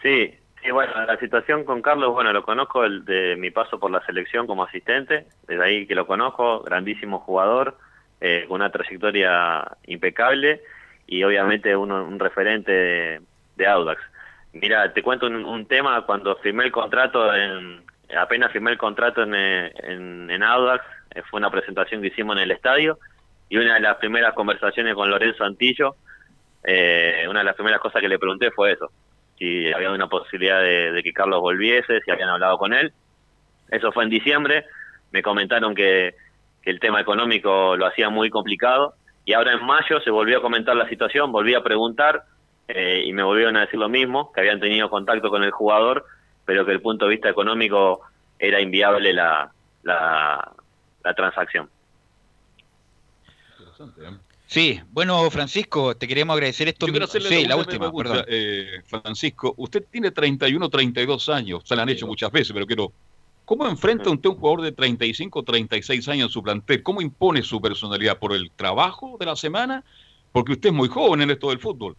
[0.01, 3.91] Sí, Sí, bueno, la situación con Carlos, bueno, lo conozco el- de mi paso por
[3.91, 7.77] la selección como asistente, desde ahí que lo conozco, grandísimo jugador,
[8.21, 10.61] eh, con una trayectoria impecable
[11.07, 13.21] y obviamente uno, un referente
[13.57, 14.01] de, Audax.
[14.53, 17.83] Mira, te cuento un, un tema, cuando firmé el contrato, en,
[18.17, 22.37] apenas firmé el contrato en, eh, en, en Audax, eh, fue una presentación que hicimos
[22.37, 22.99] en el estadio
[23.49, 25.95] y una de las primeras conversaciones con Lorenzo Antillo,
[26.65, 28.91] eh, una de las primeras cosas que le pregunté fue eso,
[29.39, 32.93] si había una posibilidad de, que Carlos volviese, si habían hablado con él.
[33.71, 34.65] Eso fue en diciembre,
[35.13, 36.15] me comentaron que,
[36.65, 38.93] el tema económico lo hacía muy complicado
[39.25, 42.25] y ahora en mayo se volvió a comentar la situación, volví a preguntar
[42.67, 46.05] eh, y me volvieron a decir lo mismo, que habían tenido contacto con el jugador,
[46.45, 48.03] pero que el punto de vista económico
[48.39, 49.51] era inviable la,
[49.83, 50.53] la,
[51.03, 51.71] la transacción.
[54.49, 56.87] Sí, bueno, Francisco, te queremos agradecer esto.
[56.87, 58.27] Yo quiero hacerle sí, la última, pregunta, perdón.
[58.29, 59.53] eh, Francisco.
[59.59, 62.91] Usted tiene 31, 32 años, se la han hecho muchas veces, pero quiero.
[63.45, 66.83] ¿Cómo enfrenta usted a un jugador de 35, 36 años en su plantel?
[66.83, 68.19] ¿Cómo impone su personalidad?
[68.19, 69.85] ¿Por el trabajo de la semana?
[70.33, 71.95] Porque usted es muy joven en esto del fútbol.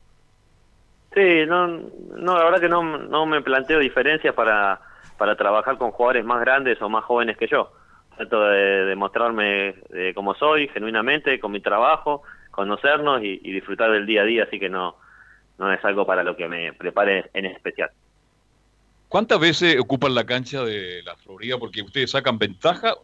[1.14, 4.82] Sí, no, no, la verdad que no, no me planteo diferencias para,
[5.20, 7.72] para trabajar con jugadores más grandes o más jóvenes que yo.
[8.18, 12.24] Trato de, de mostrarme eh, como soy, genuinamente, con mi trabajo,
[12.60, 14.98] conocernos y, y disfrutar del día a día, así que no,
[15.58, 17.90] no es algo para lo que me prepare en especial.
[19.08, 22.96] ¿Cuántas veces ocupan la cancha de la Florida porque ustedes sacan ventaja?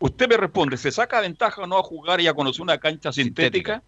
[0.00, 3.12] Usted me responde, ¿se saca ventaja o no a jugar y a conocer una cancha
[3.12, 3.80] sintética?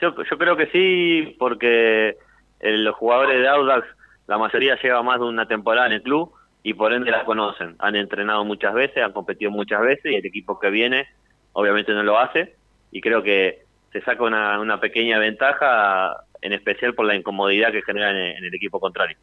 [0.00, 2.16] Yo, yo creo que sí, porque
[2.60, 3.86] los jugadores de Audax,
[4.28, 6.32] la mayoría lleva más de una temporada en el club
[6.62, 7.76] y por ende la conocen.
[7.80, 11.06] Han entrenado muchas veces, han competido muchas veces y el equipo que viene
[11.52, 12.56] obviamente no lo hace
[12.90, 13.63] y creo que
[13.94, 18.44] se saca una, una pequeña ventaja, en especial por la incomodidad que genera en, en
[18.46, 19.18] el equipo contrario.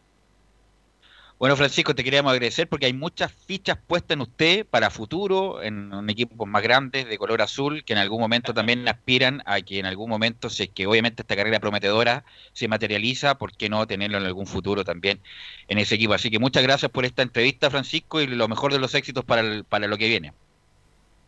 [1.40, 5.92] Bueno, Francisco, te queríamos agradecer porque hay muchas fichas puestas en usted para futuro, en
[5.94, 9.80] un equipo más grande de color azul, que en algún momento también aspiran a que
[9.80, 13.88] en algún momento, si es que obviamente esta carrera prometedora se materializa, ¿por qué no
[13.88, 15.24] tenerlo en algún futuro también
[15.68, 16.14] en ese equipo?
[16.14, 19.42] Así que muchas gracias por esta entrevista, Francisco, y lo mejor de los éxitos para,
[19.42, 20.34] el- para lo que viene.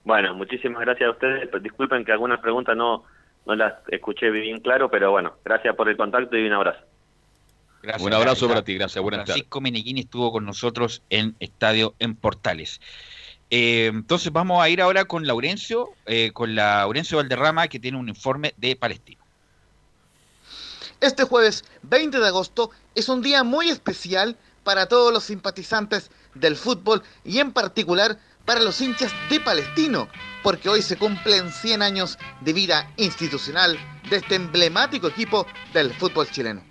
[0.03, 1.49] Bueno, muchísimas gracias a ustedes.
[1.61, 3.05] Disculpen que algunas preguntas no,
[3.45, 6.79] no las escuché bien claro, pero bueno, gracias por el contacto y un abrazo.
[7.81, 8.49] Gracias, Un abrazo gracias.
[8.49, 9.33] para ti, gracias, buenas tardes.
[9.33, 12.79] Francisco Meneghini estuvo con nosotros en Estadio en Portales.
[13.49, 18.07] Eh, entonces vamos a ir ahora con Laurencio, eh, con Laurencio Valderrama, que tiene un
[18.07, 19.21] informe de Palestina.
[21.01, 26.55] Este jueves 20 de agosto es un día muy especial para todos los simpatizantes del
[26.55, 30.07] fútbol y en particular para los hinchas de Palestino,
[30.43, 33.79] porque hoy se cumplen 100 años de vida institucional
[34.09, 36.61] de este emblemático equipo del fútbol chileno.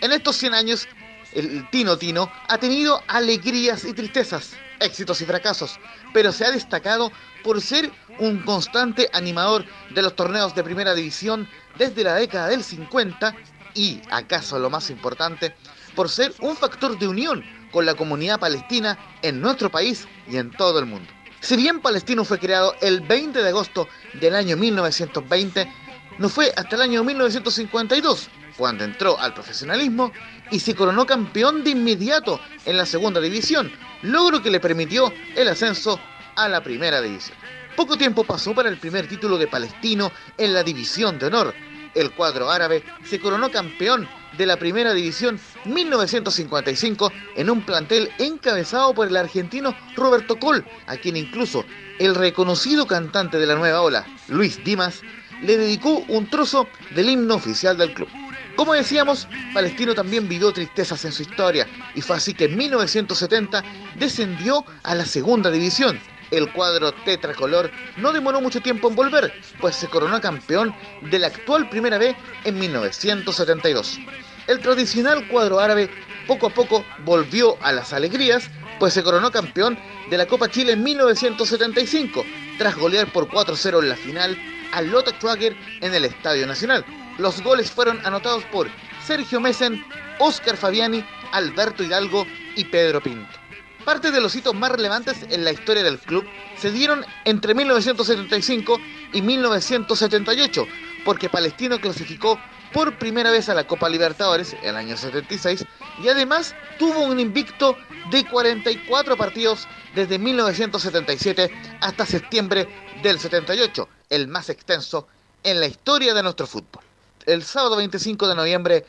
[0.00, 0.88] En estos 100 años,
[1.32, 5.78] el Tino Tino ha tenido alegrías y tristezas, éxitos y fracasos,
[6.12, 7.10] pero se ha destacado
[7.42, 9.64] por ser un constante animador
[9.94, 13.34] de los torneos de primera división desde la década del 50
[13.74, 15.54] y, acaso lo más importante,
[15.94, 20.50] por ser un factor de unión con la comunidad palestina en nuestro país y en
[20.50, 21.15] todo el mundo.
[21.46, 25.72] Si bien Palestino fue creado el 20 de agosto del año 1920,
[26.18, 30.10] no fue hasta el año 1952 cuando entró al profesionalismo
[30.50, 33.70] y se coronó campeón de inmediato en la segunda división,
[34.02, 36.00] logro que le permitió el ascenso
[36.34, 37.38] a la primera división.
[37.76, 41.54] Poco tiempo pasó para el primer título de Palestino en la división de honor.
[41.96, 44.06] El cuadro árabe se coronó campeón
[44.36, 50.98] de la primera división 1955 en un plantel encabezado por el argentino Roberto Col, a
[50.98, 51.64] quien incluso
[51.98, 55.00] el reconocido cantante de la nueva ola, Luis Dimas,
[55.40, 58.08] le dedicó un trozo del himno oficial del club.
[58.56, 63.62] Como decíamos, Palestino también vivió tristezas en su historia y fue así que en 1970
[63.98, 65.98] descendió a la segunda división.
[66.30, 71.28] El cuadro tetracolor no demoró mucho tiempo en volver, pues se coronó campeón de la
[71.28, 73.98] actual Primera B en 1972.
[74.46, 75.90] El tradicional cuadro árabe
[76.26, 79.78] poco a poco volvió a las alegrías, pues se coronó campeón
[80.10, 82.24] de la Copa Chile en 1975,
[82.58, 84.36] tras golear por 4-0 en la final
[84.72, 86.84] al Lota Schwager en el Estadio Nacional.
[87.18, 88.68] Los goles fueron anotados por
[89.04, 89.84] Sergio Messen,
[90.18, 92.26] Oscar Fabiani, Alberto Hidalgo
[92.56, 93.45] y Pedro Pinto.
[93.86, 96.26] Parte de los hitos más relevantes en la historia del club
[96.58, 98.80] se dieron entre 1975
[99.12, 100.66] y 1978,
[101.04, 102.36] porque Palestino clasificó
[102.72, 105.64] por primera vez a la Copa Libertadores en el año 76
[106.02, 107.76] y además tuvo un invicto
[108.10, 112.68] de 44 partidos desde 1977 hasta septiembre
[113.04, 115.06] del 78, el más extenso
[115.44, 116.82] en la historia de nuestro fútbol.
[117.24, 118.84] El sábado 25 de noviembre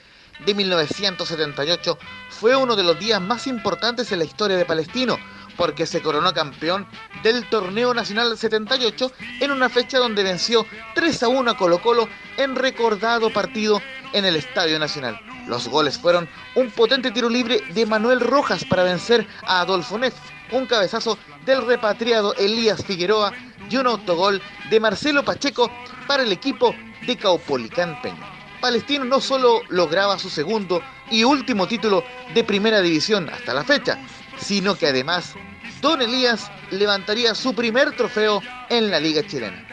[0.45, 1.97] de 1978
[2.29, 5.17] fue uno de los días más importantes en la historia de Palestino,
[5.55, 6.87] porque se coronó campeón
[7.23, 9.11] del Torneo Nacional 78
[9.41, 10.65] en una fecha donde venció
[10.95, 12.07] 3 a 1 a Colo Colo
[12.37, 13.81] en recordado partido
[14.13, 15.19] en el Estadio Nacional.
[15.47, 20.13] Los goles fueron un potente tiro libre de Manuel Rojas para vencer a Adolfo Neff,
[20.51, 23.33] un cabezazo del repatriado Elías Figueroa
[23.69, 25.71] y un autogol de Marcelo Pacheco
[26.05, 28.36] para el equipo de Caupolicán Peña.
[28.59, 30.81] Palestino no solo lograba su segundo
[31.11, 32.03] y último título
[32.33, 33.99] de primera división hasta la fecha,
[34.37, 35.33] sino que además
[35.81, 39.63] Don Elías levantaría su primer trofeo en la Liga Chilena.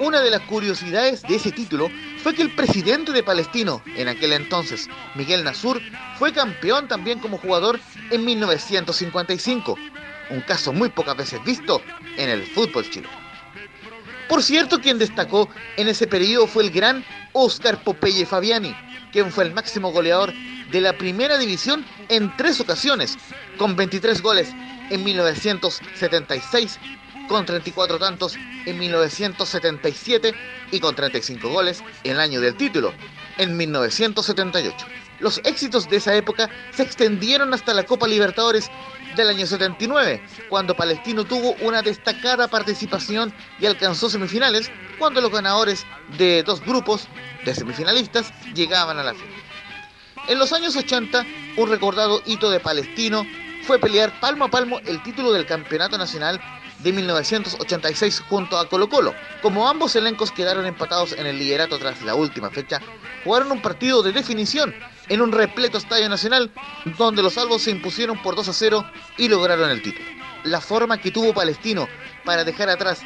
[0.00, 1.88] Una de las curiosidades de ese título
[2.18, 5.80] fue que el presidente de Palestino, en aquel entonces, Miguel Nasur,
[6.18, 7.78] fue campeón también como jugador
[8.10, 9.76] en 1955,
[10.30, 11.80] un caso muy pocas veces visto
[12.16, 13.23] en el fútbol chileno.
[14.28, 18.74] Por cierto, quien destacó en ese periodo fue el gran Oscar Popeye Fabiani,
[19.12, 20.32] quien fue el máximo goleador
[20.70, 23.18] de la primera división en tres ocasiones,
[23.58, 24.48] con 23 goles
[24.90, 26.78] en 1976,
[27.28, 28.36] con 34 tantos
[28.66, 30.34] en 1977
[30.72, 32.92] y con 35 goles en el año del título,
[33.38, 34.86] en 1978.
[35.20, 38.70] Los éxitos de esa época se extendieron hasta la Copa Libertadores
[39.16, 45.86] del año 79, cuando Palestino tuvo una destacada participación y alcanzó semifinales, cuando los ganadores
[46.18, 47.08] de dos grupos
[47.44, 49.34] de semifinalistas llegaban a la final.
[50.28, 51.24] En los años 80,
[51.56, 53.26] un recordado hito de Palestino
[53.62, 56.40] fue pelear palmo a palmo el título del Campeonato Nacional
[56.78, 59.14] de 1986 junto a Colo Colo.
[59.42, 62.80] Como ambos elencos quedaron empatados en el liderato tras la última fecha,
[63.24, 64.74] jugaron un partido de definición
[65.08, 66.50] en un repleto estadio nacional
[66.98, 70.06] donde los salvos se impusieron por 2 a 0 y lograron el título.
[70.44, 71.88] La forma que tuvo Palestino
[72.24, 73.00] para dejar atrás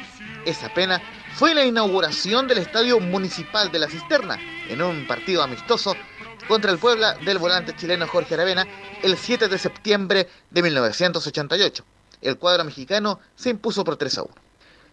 [0.45, 1.01] esa pena
[1.35, 5.95] fue la inauguración del Estadio Municipal de la Cisterna en un partido amistoso
[6.47, 8.65] contra el Puebla del volante chileno Jorge Aravena
[9.03, 11.85] el 7 de septiembre de 1988.
[12.21, 14.48] El cuadro mexicano se impuso por 3 a 1.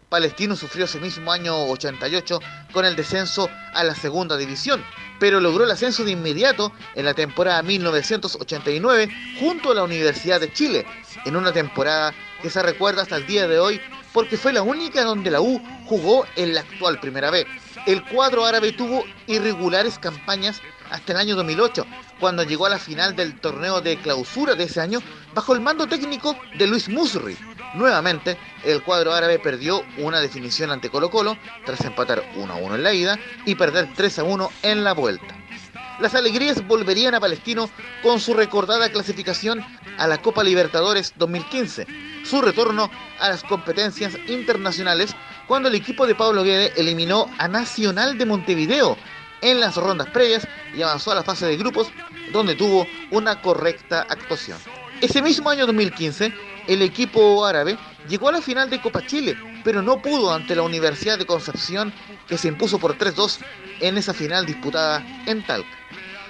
[0.08, 2.40] Palestino sufrió ese mismo año 88
[2.72, 4.84] con el descenso a la segunda división,
[5.18, 9.08] pero logró el ascenso de inmediato en la temporada 1989
[9.40, 10.86] junto a la Universidad de Chile,
[11.24, 13.80] en una temporada que se recuerda hasta el día de hoy
[14.12, 17.46] porque fue la única donde la U jugó en la actual Primera B.
[17.86, 21.84] El cuadro árabe tuvo irregulares campañas hasta el año 2008,
[22.20, 25.00] cuando llegó a la final del torneo de clausura de ese año
[25.34, 27.36] bajo el mando técnico de Luis Musri.
[27.76, 31.36] Nuevamente, el cuadro árabe perdió una definición ante Colo Colo
[31.66, 34.94] tras empatar 1 a 1 en la ida y perder 3 a 1 en la
[34.94, 35.36] vuelta.
[36.00, 37.68] Las alegrías volverían a Palestino
[38.02, 39.62] con su recordada clasificación
[39.98, 41.86] a la Copa Libertadores 2015,
[42.24, 42.90] su retorno
[43.20, 45.14] a las competencias internacionales
[45.46, 48.96] cuando el equipo de Pablo Guede eliminó a Nacional de Montevideo
[49.42, 51.88] en las rondas previas y avanzó a la fase de grupos
[52.32, 54.58] donde tuvo una correcta actuación.
[55.02, 56.32] Ese mismo año 2015,
[56.66, 57.78] el equipo árabe
[58.08, 61.92] llegó a la final de Copa Chile, pero no pudo ante la Universidad de Concepción
[62.28, 63.38] que se impuso por 3-2
[63.80, 65.76] en esa final disputada en Talca.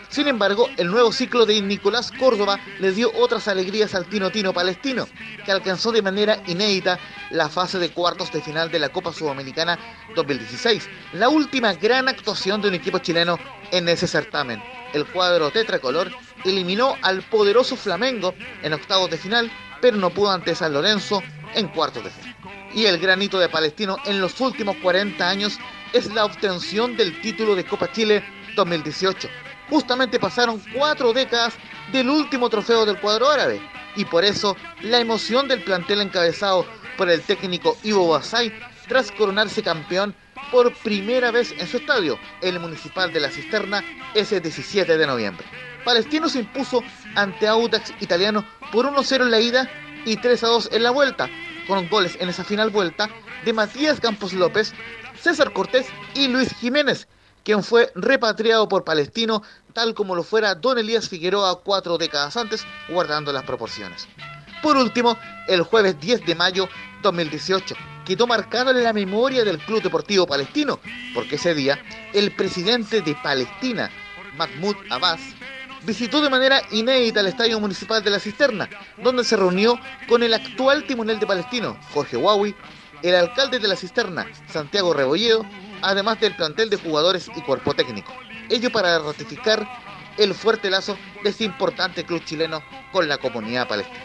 [0.08, 4.52] Sin embargo, el nuevo ciclo de Nicolás Córdoba le dio otras alegrías al Tino Tino
[4.52, 5.08] palestino,
[5.44, 6.98] que alcanzó de manera inédita
[7.30, 9.78] la fase de cuartos de final de la Copa Sudamericana
[10.14, 13.38] 2016, la última gran actuación de un equipo chileno
[13.72, 14.62] en ese certamen.
[14.92, 16.10] El cuadro tetracolor
[16.44, 19.50] eliminó al poderoso Flamengo en octavos de final,
[19.80, 21.22] pero no pudo ante San Lorenzo
[21.54, 22.36] en cuartos de final.
[22.74, 25.58] Y el granito de Palestino en los últimos 40 años
[25.92, 28.22] es la obtención del título de Copa Chile
[28.54, 29.28] 2018
[29.68, 31.54] justamente pasaron cuatro décadas
[31.92, 33.60] del último trofeo del cuadro árabe.
[33.96, 36.66] Y por eso la emoción del plantel encabezado
[36.96, 38.52] por el técnico Ivo Basay
[38.88, 40.14] tras coronarse campeón
[40.50, 43.82] por primera vez en su estadio, el Municipal de la Cisterna,
[44.14, 45.46] ese 17 de noviembre.
[45.86, 46.82] Palestino se impuso
[47.14, 49.70] ante Audax italiano por 1-0 en la ida
[50.04, 51.30] y 3-2 en la vuelta,
[51.68, 53.08] con goles en esa final vuelta
[53.44, 54.74] de Matías Campos López,
[55.14, 57.06] César Cortés y Luis Jiménez,
[57.44, 59.44] quien fue repatriado por Palestino
[59.74, 64.08] tal como lo fuera Don Elías Figueroa cuatro décadas antes, guardando las proporciones.
[64.64, 66.68] Por último, el jueves 10 de mayo
[67.02, 70.80] 2018, quedó marcado en la memoria del Club Deportivo Palestino,
[71.14, 71.78] porque ese día
[72.12, 73.88] el presidente de Palestina,
[74.36, 75.35] Mahmoud Abbas,
[75.86, 78.68] visitó de manera inédita el Estadio Municipal de la Cisterna,
[79.02, 82.54] donde se reunió con el actual timonel de Palestino, Jorge Huawei,
[83.02, 85.46] el alcalde de la Cisterna, Santiago Rebolledo,
[85.82, 88.12] además del plantel de jugadores y cuerpo técnico.
[88.50, 89.66] Ello para ratificar
[90.18, 94.04] el fuerte lazo de este importante club chileno con la comunidad palestina.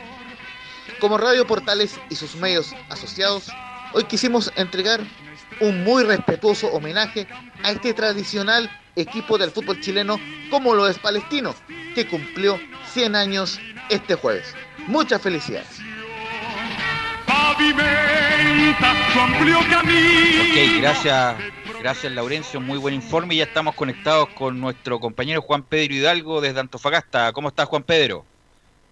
[1.00, 3.50] Como Radio Portales y sus medios asociados,
[3.94, 5.02] hoy quisimos entregar
[5.62, 7.28] un muy respetuoso homenaje
[7.64, 10.20] a este tradicional equipo del fútbol chileno
[10.50, 11.56] como lo es Palestino,
[11.96, 12.60] que cumplió
[12.94, 13.60] 100 años
[13.90, 14.56] este jueves.
[14.88, 15.80] Muchas felicidades.
[20.42, 21.36] Ok, gracias,
[21.80, 23.36] gracias Laurencio, muy buen informe.
[23.36, 27.32] Ya estamos conectados con nuestro compañero Juan Pedro Hidalgo desde Antofagasta.
[27.34, 28.26] ¿Cómo estás, Juan Pedro?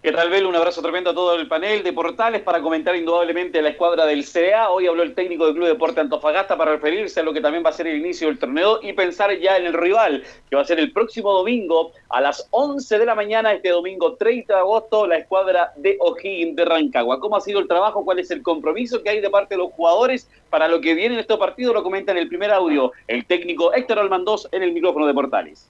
[0.02, 0.46] ¿Qué tal, Bel?
[0.46, 4.24] Un abrazo tremendo a todo el panel de portales para comentar indudablemente la escuadra del
[4.24, 4.70] CDA.
[4.70, 7.68] Hoy habló el técnico del Club Deporte Antofagasta para referirse a lo que también va
[7.68, 10.64] a ser el inicio del torneo y pensar ya en el rival, que va a
[10.64, 15.06] ser el próximo domingo a las 11 de la mañana, este domingo 30 de agosto,
[15.06, 17.20] la escuadra de O'Higgins de Rancagua.
[17.20, 18.02] ¿Cómo ha sido el trabajo?
[18.02, 21.16] ¿Cuál es el compromiso que hay de parte de los jugadores para lo que viene
[21.16, 21.74] en estos partidos?
[21.74, 25.68] Lo comenta en el primer audio el técnico Héctor Almandós en el micrófono de Portales.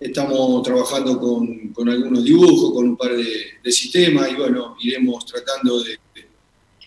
[0.00, 5.82] Estamos trabajando con, con algunos dibujos, con un par de, sistemas y bueno, iremos tratando
[5.82, 5.98] de,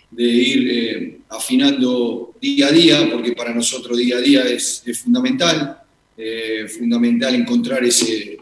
[0.09, 4.97] de ir eh, afinando día a día, porque para nosotros día a día es, es
[4.97, 5.77] fundamental,
[6.17, 8.39] eh, fundamental encontrar ese,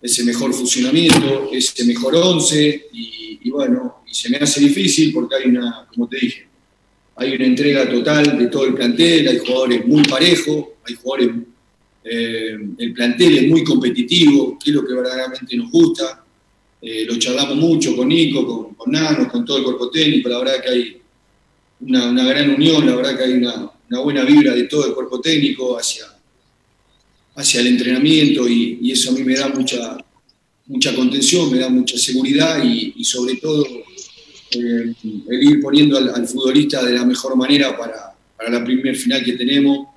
[0.00, 5.34] ese mejor funcionamiento, ese mejor once y, y bueno, y se me hace difícil porque
[5.34, 6.46] hay una, como te dije,
[7.16, 11.36] hay una entrega total de todo el plantel, hay jugadores muy parejos, hay jugadores
[12.08, 16.24] eh, el plantel es muy competitivo, que es lo que verdaderamente nos gusta.
[16.80, 20.28] Eh, lo charlamos mucho con Nico, con, con Nano, con todo el cuerpo técnico.
[20.28, 20.96] La verdad que hay
[21.80, 23.72] una, una gran unión, la verdad que hay una,
[24.02, 26.04] buena vibra de todo el cuerpo técnico hacia,
[27.34, 29.98] hacia el entrenamiento y, y eso a mí me da mucha,
[30.66, 33.66] mucha contención, me da mucha seguridad y, sobre todo
[34.52, 34.94] eh,
[35.28, 39.24] el ir poniendo al, al, futbolista de la mejor manera para, para la primer final
[39.24, 39.88] que tenemos,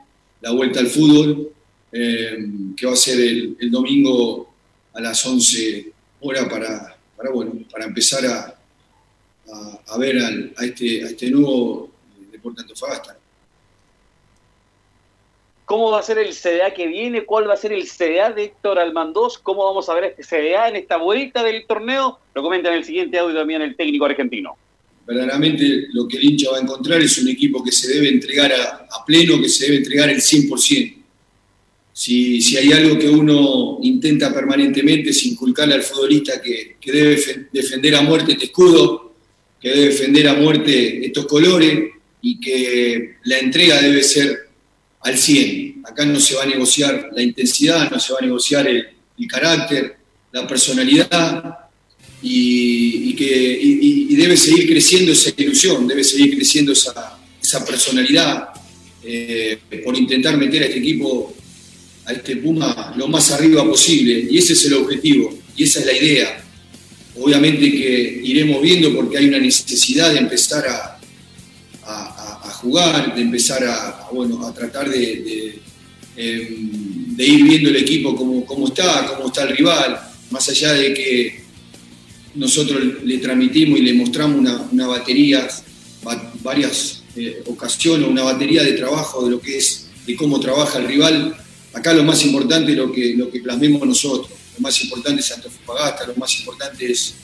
[0.42, 1.52] la vuelta al fútbol
[1.92, 2.38] eh,
[2.76, 4.54] que va a ser el, el, domingo
[4.94, 5.92] a las 11
[6.22, 8.60] horas para, para, bueno, para empezar a,
[9.52, 11.90] a, a ver al, a, este, a este nuevo
[12.32, 13.18] Deporte Antofagasta.
[15.66, 17.26] ¿Cómo va a ser el CDA que viene?
[17.26, 19.38] ¿Cuál va a ser el CDA de Héctor Almandós?
[19.38, 22.20] ¿Cómo vamos a ver este CDA en esta vuelta del torneo?
[22.34, 24.58] Lo comenta en el siguiente audio también el técnico argentino.
[25.06, 28.52] Verdaderamente lo que el hincha va a encontrar es un equipo que se debe entregar
[28.52, 30.99] a, a pleno, que se debe entregar el 100%.
[32.00, 37.48] Si, si, hay algo que uno intenta permanentemente es inculcarle al futbolista que, que, debe
[37.52, 39.16] defender a muerte este escudo,
[39.60, 41.90] que debe defender a muerte estos colores
[42.22, 44.48] y que la entrega debe ser
[45.02, 45.82] al 100.
[45.84, 48.88] Acá no se va a negociar la intensidad, no se va a negociar el,
[49.28, 49.98] carácter,
[50.32, 51.54] la personalidad
[52.22, 58.52] y, que y debe seguir creciendo esa ilusión, debe seguir creciendo esa, esa personalidad
[59.04, 61.36] eh, por intentar meter a este equipo
[62.10, 65.86] a este Puma lo más arriba posible y ese es el objetivo y esa es
[65.86, 66.44] la idea.
[67.16, 71.00] Obviamente que iremos viendo porque hay una necesidad de empezar a,
[71.84, 75.60] a, jugar, de empezar a, bueno, a tratar de,
[76.18, 76.58] eh,
[77.16, 80.00] de, ir viendo el equipo cómo, cómo está, cómo está el rival,
[80.32, 81.42] más allá de que
[82.36, 85.48] nosotros le transmitimos y le mostramos una, una batería,
[86.42, 90.88] varias eh, ocasiones, una batería de trabajo de lo que es, de cómo trabaja el
[90.88, 91.36] rival,
[91.74, 94.32] Acá lo más importante es lo que, lo que plasmemos nosotros.
[94.58, 97.16] Lo más importante es Antofagasta, lo más importante es,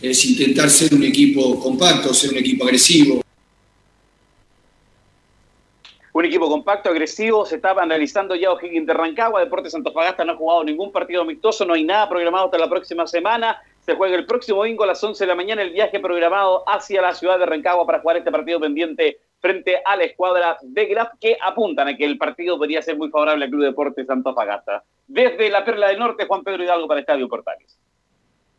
[0.00, 3.20] es intentar ser un equipo compacto, ser un equipo agresivo.
[6.12, 10.36] Un equipo compacto, agresivo, se está analizando ya O'Higgins de Rancagua, Deportes Antofagasta no ha
[10.36, 14.26] jugado ningún partido amistoso, no hay nada programado hasta la próxima semana, se juega el
[14.26, 17.46] próximo domingo a las 11 de la mañana el viaje programado hacia la ciudad de
[17.46, 21.96] Rancagua para jugar este partido pendiente frente a la escuadra de Graf que apuntan a
[21.96, 24.84] que el partido podría ser muy favorable al Club Deportes Antofagasta.
[25.06, 27.78] Desde la Perla del Norte, Juan Pedro Hidalgo para Estadio Portales.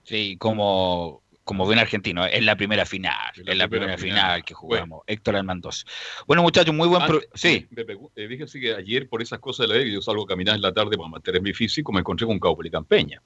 [0.03, 3.97] Sí, como, como buen argentino, es la primera final, es la, es la primera, primera
[3.97, 4.89] final, final, que jugamos.
[4.89, 5.03] Bueno.
[5.05, 5.85] Héctor Almandos.
[6.25, 7.05] Bueno, muchachos, muy buen...
[7.05, 7.21] Pro...
[7.35, 7.67] Sí.
[7.69, 10.27] Me, me, eh, dije que ayer, por esas cosas de la vida, yo salgo a
[10.27, 13.21] caminar en la tarde para mantener mi físico, me encontré con Caupo y Campeña.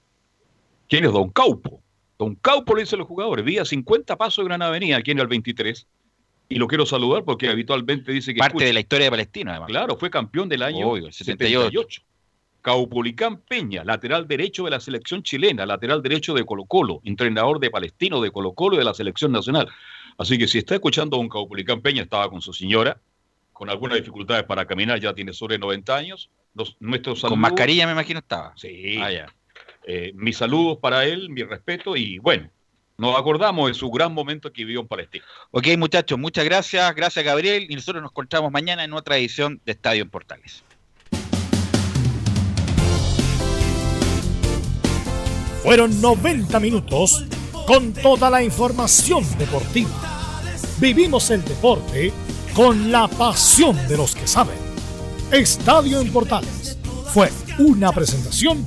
[0.88, 1.82] ¿Quién es Don Caupo?
[2.18, 5.18] Don Caupo le dice a los jugadores, vía 50 pasos de Gran Avenida, aquí en
[5.18, 5.86] el 23,
[6.48, 8.38] y lo quiero saludar porque habitualmente dice que...
[8.38, 8.66] Parte escucha.
[8.66, 9.68] de la historia de Palestina, además.
[9.68, 11.70] Claro, fue campeón del año Obvio, 78.
[11.70, 12.02] 78.
[12.62, 17.70] Caupolicán Peña, lateral derecho de la selección chilena, lateral derecho de Colo Colo, entrenador de
[17.70, 19.68] Palestino, de Colo Colo y de la selección nacional.
[20.18, 22.98] Así que si está escuchando a un Caupolicán Peña, estaba con su señora,
[23.52, 26.28] con algunas dificultades para caminar, ya tiene sobre 90 años.
[26.54, 28.52] Los, nuestros saludos, con mascarilla me imagino estaba.
[28.56, 28.98] Sí.
[29.00, 29.32] Ah, ya.
[29.88, 32.50] Eh, mis saludos para él, mi respeto y bueno,
[32.98, 35.24] nos acordamos de su gran momento que vivió en Palestina.
[35.52, 36.94] Ok, muchachos, muchas gracias.
[36.94, 37.66] Gracias, Gabriel.
[37.68, 40.64] Y nosotros nos encontramos mañana en otra edición de Estadio en Portales.
[45.62, 47.24] Fueron 90 minutos
[47.66, 49.90] con toda la información deportiva.
[50.80, 52.12] Vivimos el deporte
[52.54, 54.56] con la pasión de los que saben.
[55.30, 56.78] Estadio en Portales
[57.12, 58.66] fue una presentación